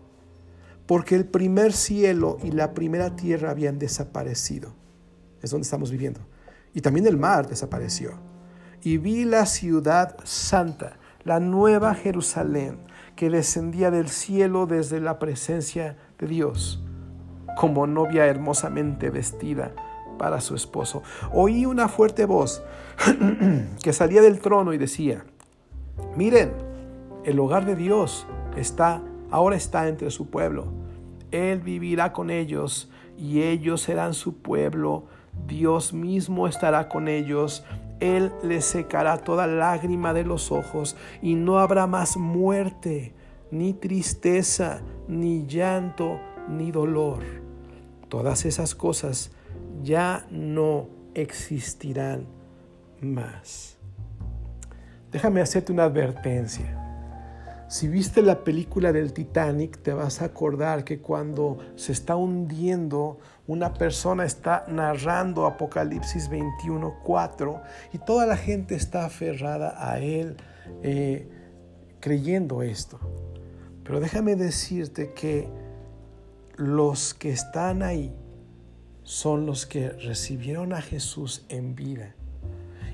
[0.85, 4.73] porque el primer cielo y la primera tierra habían desaparecido.
[5.41, 6.19] Es donde estamos viviendo.
[6.73, 8.11] Y también el mar desapareció.
[8.81, 12.79] Y vi la ciudad santa, la nueva Jerusalén,
[13.15, 16.83] que descendía del cielo desde la presencia de Dios,
[17.57, 19.73] como novia hermosamente vestida
[20.17, 21.03] para su esposo.
[21.31, 22.63] Oí una fuerte voz
[23.83, 25.25] que salía del trono y decía,
[26.15, 26.51] Miren,
[27.23, 28.25] el hogar de Dios
[28.55, 29.01] está
[29.31, 30.67] ahora está entre su pueblo.
[31.31, 35.05] Él vivirá con ellos y ellos serán su pueblo.
[35.47, 37.63] Dios mismo estará con ellos.
[37.99, 43.13] Él les secará toda lágrima de los ojos y no habrá más muerte,
[43.49, 46.19] ni tristeza, ni llanto,
[46.49, 47.19] ni dolor.
[48.09, 49.31] Todas esas cosas
[49.83, 52.25] ya no existirán
[52.99, 53.80] más.
[55.11, 56.77] Déjame hacerte una advertencia.
[57.67, 63.19] Si viste la película del Titanic, te vas a acordar que cuando se está hundiendo,
[63.47, 67.61] una persona está narrando Apocalipsis 21.4
[67.93, 70.37] y toda la gente está aferrada a él
[70.81, 71.29] eh,
[71.99, 72.99] creyendo esto.
[73.83, 75.49] Pero déjame decirte que
[76.55, 78.13] los que están ahí
[79.03, 82.15] son los que recibieron a Jesús en vida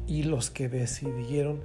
[0.08, 1.62] y los que decidieron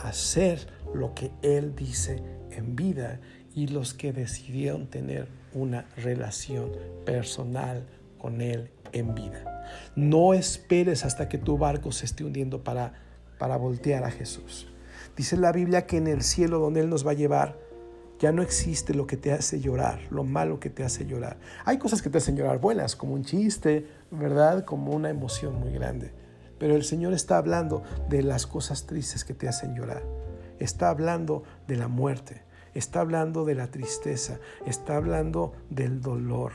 [0.00, 3.20] hacer lo que Él dice en vida
[3.54, 6.72] y los que decidieron tener una relación
[7.04, 7.86] personal
[8.18, 9.64] con Él en vida.
[9.96, 12.94] No esperes hasta que tu barco se esté hundiendo para,
[13.38, 14.68] para voltear a Jesús.
[15.16, 17.58] Dice la Biblia que en el cielo donde Él nos va a llevar,
[18.18, 21.38] ya no existe lo que te hace llorar, lo malo que te hace llorar.
[21.64, 24.64] Hay cosas que te hacen llorar buenas, como un chiste, ¿verdad?
[24.64, 26.12] Como una emoción muy grande.
[26.58, 30.02] Pero el Señor está hablando de las cosas tristes que te hacen llorar.
[30.58, 32.42] Está hablando de la muerte.
[32.74, 34.38] Está hablando de la tristeza.
[34.66, 36.52] Está hablando del dolor.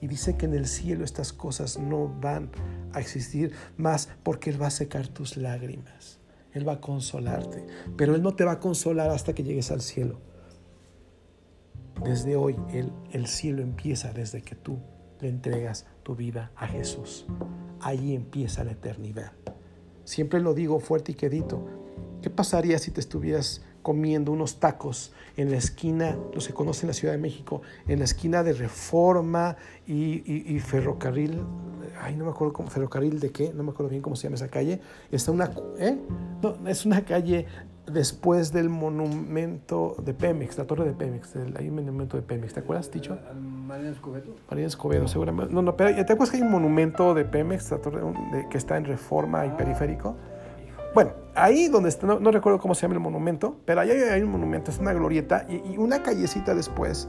[0.00, 2.50] Y dice que en el cielo estas cosas no van
[2.92, 6.20] a existir más porque Él va a secar tus lágrimas.
[6.52, 7.66] Él va a consolarte.
[7.96, 10.20] Pero Él no te va a consolar hasta que llegues al cielo.
[12.02, 14.78] Desde hoy el, el cielo empieza desde que tú
[15.20, 17.26] le entregas tu vida a Jesús.
[17.80, 19.32] Ahí empieza la eternidad.
[20.04, 21.66] Siempre lo digo fuerte y quedito.
[22.22, 26.88] ¿Qué pasaría si te estuvieras comiendo unos tacos en la esquina, los se conoce en
[26.88, 29.56] la Ciudad de México, en la esquina de Reforma
[29.86, 31.42] y, Ferrocarril,
[32.00, 34.36] ay, no me acuerdo cómo, Ferrocarril de qué, no me acuerdo bien cómo se llama
[34.36, 34.80] esa calle,
[35.10, 35.96] está una, ¿eh?
[36.42, 37.46] No, es una calle
[37.86, 42.60] después del monumento de Pemex, la torre de Pemex, hay un monumento de Pemex, ¿te
[42.60, 43.18] acuerdas, Ticho?
[43.66, 44.34] María Escobedo.
[44.48, 45.52] María Escobedo, seguramente.
[45.52, 48.00] No, no, pero ¿te acuerdas que hay un monumento de Pemex, la torre
[48.32, 50.16] de, que está en Reforma y Periférico?
[50.94, 54.30] Bueno, ahí donde está, no, recuerdo cómo se llama el monumento, pero ahí hay, un
[54.30, 57.08] monumento, es una glorieta, y, una callecita después,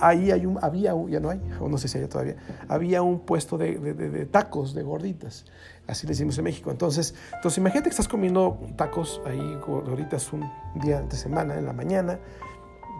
[0.00, 2.36] ahí hay un, había, ya no hay, o no sé si hay todavía,
[2.68, 5.44] había un puesto de, tacos, de gorditas,
[5.86, 6.70] así le decimos en México.
[6.70, 10.50] Entonces, entonces imagínate que estás comiendo tacos ahí, gorditas, un
[10.82, 12.18] día de semana, en la mañana,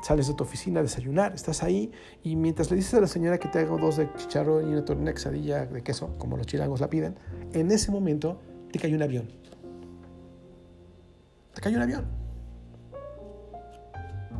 [0.02, 3.38] sales de tu oficina a desayunar, estás ahí, y mientras le dices a la señora
[3.38, 6.88] que te haga dos de chicharrón y una, quesadilla de queso, como los chilangos la
[6.88, 7.16] piden,
[7.52, 8.40] en ese momento
[8.72, 9.40] te cae un avión
[11.54, 12.04] te cayó un avión.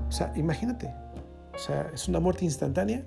[0.09, 0.93] O sea, imagínate.
[1.55, 3.05] O sea, es una muerte instantánea,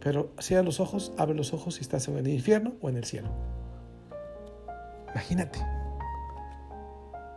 [0.00, 3.04] pero cierra los ojos, abre los ojos y estás en el infierno o en el
[3.04, 3.30] cielo.
[5.10, 5.58] Imagínate.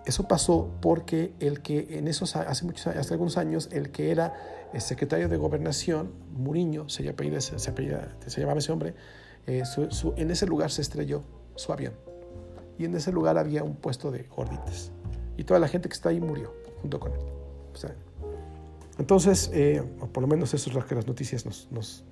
[0.05, 4.33] Eso pasó porque el que en esos hace muchos hace algunos años el que era
[4.71, 8.93] el secretario de gobernación Muriño se, se, se, llamaba ese hombre
[9.47, 9.63] eh,
[10.17, 11.23] en ese lugar se estrelló
[11.55, 11.93] su avión
[12.77, 14.91] y en ese lugar había un puesto de gorditas
[15.37, 17.19] y toda la gente que está ahí murió junto con él.
[18.97, 22.03] Entonces, eh, por lo menos eso es lo que las noticias nos,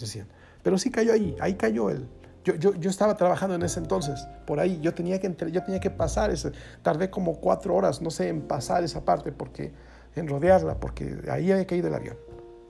[0.00, 0.26] decían.
[0.62, 2.08] Pero sí cayó ahí, ahí cayó él.
[2.44, 6.32] Yo, estaba trabajando en ese entonces, por ahí, yo tenía que, yo tenía que pasar,
[6.80, 9.72] tardé como cuatro horas, no sé, en pasar esa parte, porque,
[10.14, 12.16] en rodearla, porque ahí había caído el avión,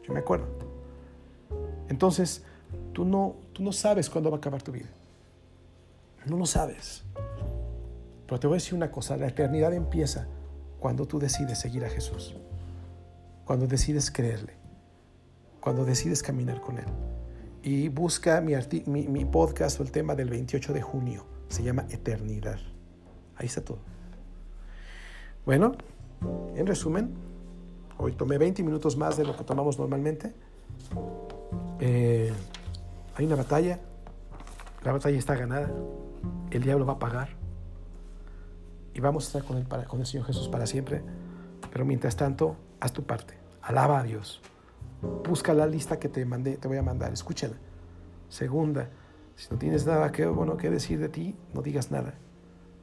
[0.03, 0.47] yo me acuerdo.
[1.91, 2.43] Entonces,
[2.95, 4.89] tú no, tú no sabes cuándo va a acabar tu vida,
[6.25, 7.05] no lo sabes.
[8.25, 10.27] Pero te voy a decir una cosa, la eternidad empieza
[10.81, 12.35] cuando tú decides seguir a Jesús,
[13.47, 14.55] cuando decides creerle,
[15.61, 16.85] cuando decides caminar con Él.
[17.63, 18.55] Y busca mi,
[18.87, 22.59] mi, podcast o el tema del 28 de junio, se llama Eternidad.
[23.37, 23.79] Ahí está todo.
[25.45, 25.73] Bueno,
[26.57, 27.15] en resumen,
[27.99, 30.35] hoy tomé 20 minutos más de lo que tomamos normalmente.
[31.79, 32.33] Eh,
[33.15, 33.79] hay una batalla,
[34.83, 35.71] la batalla está ganada,
[36.51, 37.29] el diablo va a pagar
[38.93, 41.03] y vamos a estar con con el Señor Jesús para siempre.
[41.73, 43.35] Pero mientras tanto, haz tu parte.
[43.63, 44.41] Alaba a Dios.
[45.29, 47.13] Busca la lista que te mandé, te voy a mandar.
[47.13, 47.57] Escúchala.
[48.29, 48.91] Segunda,
[49.37, 52.15] si no tienes nada que, bueno, que decir de ti, no digas nada.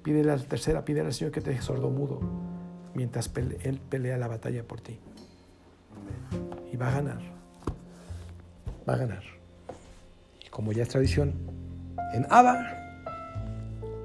[0.03, 2.19] Pídele a la tercera, pídele al Señor que te deje sordo mudo
[2.93, 4.99] mientras Él pelea la batalla por ti.
[6.71, 7.21] Y va a ganar.
[8.87, 9.23] Va a ganar.
[10.45, 11.33] Y como ya es tradición,
[12.13, 12.63] en Abba,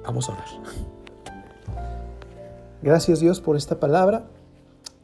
[0.03, 0.47] vamos a orar.
[2.81, 4.25] Gracias Dios por esta palabra.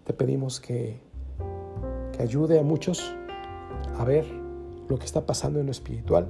[0.06, 1.00] Te pedimos que,
[2.16, 3.14] que ayude a muchos
[3.98, 4.26] a ver
[4.88, 6.28] lo que está pasando en lo espiritual,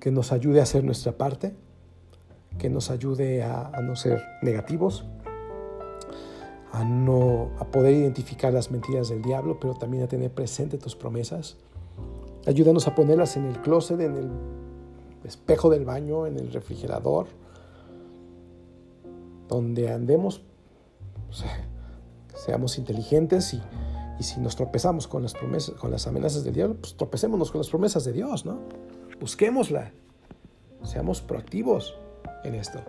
[0.00, 1.54] que nos ayude a hacer nuestra parte,
[2.58, 5.04] que nos ayude a, no ser negativos,
[6.72, 10.94] a, no, a poder identificar las mentiras del diablo, pero también a tener presente tus
[10.94, 11.56] promesas.
[12.46, 14.30] Ayúdanos a ponerlas en el closet, en el
[15.24, 17.26] espejo del baño, en el refrigerador,
[19.48, 20.42] donde andemos,
[22.34, 23.62] seamos inteligentes y,
[24.20, 27.68] si nos tropezamos con las, promesas, con las amenazas del diablo, pues tropecémonos con las
[27.68, 28.60] promesas de Dios, ¿no?
[29.18, 29.90] Busquémosla,
[30.84, 31.98] seamos proactivos
[32.44, 32.80] en esto.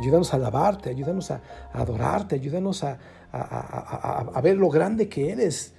[0.00, 1.40] Ayúdanos a alabarte, ayúdanos a,
[1.72, 2.98] adorarte, ayúdanos a,
[3.32, 5.74] a, ver lo grande que eres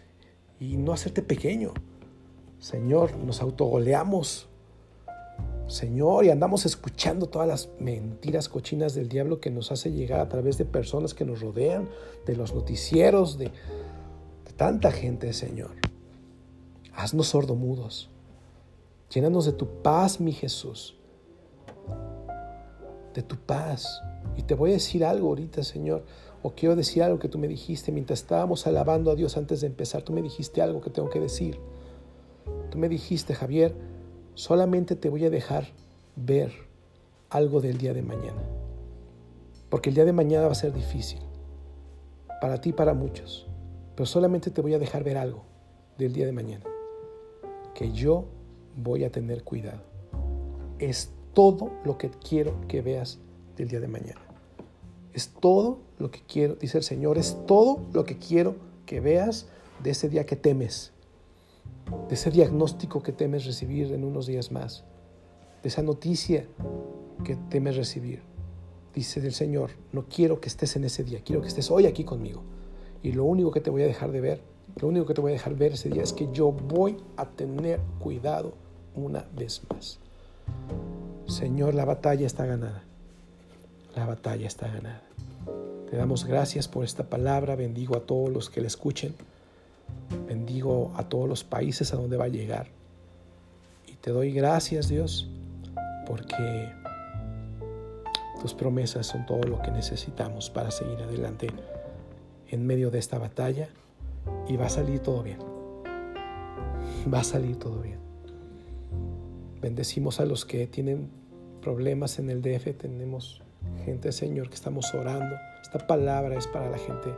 [0.60, 1.74] y no hacerte pequeño.
[2.58, 4.50] Señor, nos autogoleamos
[5.68, 10.30] Señor, y andamos escuchando todas las mentiras cochinas del diablo que nos hace llegar a
[10.30, 11.90] través de personas que nos rodean,
[12.26, 13.52] de los noticieros, de,
[14.58, 15.72] tanta gente, Señor.
[16.94, 18.10] Haznos sordomudos.
[19.10, 20.96] Llénanos de tu paz, mi Jesús.
[23.14, 24.02] De tu paz.
[24.38, 26.04] Y te voy a decir algo ahorita, Señor.
[26.42, 29.68] O quiero decir algo que tú me dijiste mientras estábamos alabando a Dios antes de
[29.68, 30.04] empezar.
[30.04, 31.58] Tú me dijiste algo que tengo que decir.
[32.70, 33.76] Tú me dijiste, Javier,
[34.36, 35.68] solamente te voy a dejar
[36.16, 36.52] ver
[37.30, 38.42] algo del día de mañana.
[39.70, 41.20] Porque el día de mañana va a ser difícil.
[42.42, 43.48] Para ti y para muchos.
[43.96, 45.44] Pero solamente te voy a dejar ver algo
[45.98, 46.66] del día de mañana.
[47.74, 48.26] Que yo
[48.76, 49.82] voy a tener cuidado.
[50.80, 53.20] Es todo lo que quiero que veas
[53.58, 54.22] del día de mañana.
[55.14, 58.56] Es todo lo que quiero, dice el Señor, es todo lo que quiero
[58.86, 59.48] que veas
[59.84, 60.93] de ese día que temes,
[62.08, 64.84] de ese diagnóstico que temes recibir en unos días más,
[65.62, 66.46] de esa noticia
[67.24, 68.22] que temes recibir.
[68.94, 72.04] Dice el Señor, no quiero que estés en ese día, quiero que estés hoy aquí
[72.04, 72.44] conmigo.
[73.02, 74.42] Y lo único que te voy a dejar de ver,
[74.80, 77.26] lo único que te voy a dejar ver ese día es que yo voy a
[77.30, 78.54] tener cuidado
[78.96, 80.00] una vez más.
[81.26, 82.84] Señor, la batalla está ganada.
[83.96, 85.04] La batalla está ganada.
[85.90, 87.56] Te damos gracias por esta palabra.
[87.56, 89.16] Bendigo a todos los que la escuchen.
[90.28, 92.68] Bendigo a todos los países a donde va a llegar.
[93.88, 95.30] Y te doy gracias, Dios,
[96.06, 96.72] porque
[98.42, 101.48] tus promesas son todo lo que necesitamos para seguir adelante
[102.50, 103.70] en medio de esta batalla.
[104.48, 105.40] Y va a salir todo bien.
[107.14, 108.00] Va a salir todo bien.
[109.62, 111.10] Bendecimos a los que tienen
[111.62, 112.78] problemas en el DF.
[112.78, 113.42] Tenemos
[113.86, 115.36] gente, Señor, que estamos orando.
[115.62, 117.14] Esta palabra es para la gente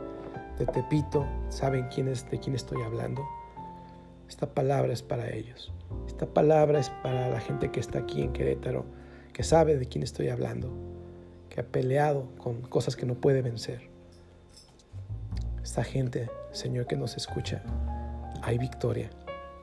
[0.58, 1.26] de Tepito.
[1.48, 3.26] Saben quién es, de quién estoy hablando.
[4.28, 5.72] Esta palabra es para ellos.
[6.06, 8.84] Esta palabra es para la gente que está aquí en Querétaro,
[9.32, 10.70] que sabe de quién estoy hablando,
[11.48, 13.88] que ha peleado con cosas que no puede vencer.
[15.62, 17.62] Esta gente, Señor, que nos escucha,
[18.42, 19.10] hay victoria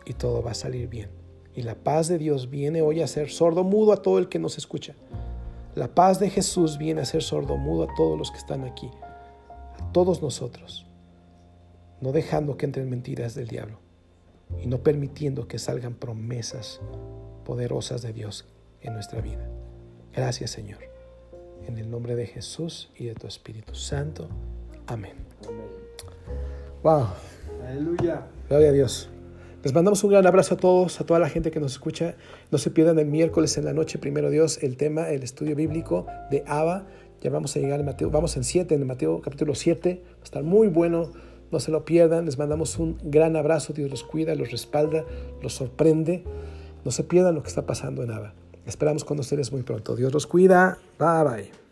[0.06, 1.10] y todo va a salir bien.
[1.56, 4.40] Y la paz de Dios viene hoy a ser sordo mudo a todo el que
[4.40, 4.96] nos escucha.
[5.76, 8.90] La paz de Jesús viene a ser sordo mudo a todos los que están aquí,
[9.94, 10.86] todos nosotros,
[12.02, 13.80] no dejando que entren mentiras del diablo
[14.62, 16.82] y no permitiendo que salgan promesas
[17.46, 18.46] poderosas de Dios
[18.82, 19.48] en nuestra vida.
[20.14, 20.80] Gracias Señor.
[21.68, 24.28] En el nombre de Jesús y de tu Espíritu Santo.
[24.88, 25.14] Amén.
[26.84, 27.08] Wow.
[27.66, 28.28] Aleluya.
[28.50, 29.10] Gloria a Dios.
[29.64, 32.16] Les mandamos un gran abrazo a todos, a toda la gente que nos escucha.
[32.52, 36.06] No se pierdan el miércoles en la noche, primero Dios, el tema, el estudio bíblico
[36.30, 36.86] de Abba.
[37.24, 40.04] Ya vamos a llegar en Mateo, vamos en 7, en Mateo capítulo 7.
[40.06, 41.10] Va a estar muy bueno,
[41.54, 42.26] no se lo pierdan.
[42.26, 43.72] Les mandamos un gran abrazo.
[43.72, 45.06] Dios los cuida, los respalda,
[45.42, 46.26] los sorprende.
[46.84, 48.34] No se pierdan lo que está pasando en Abba.
[48.66, 49.96] Esperamos con ustedes muy pronto.
[49.96, 50.80] Dios los cuida.
[51.00, 51.63] Bye bye.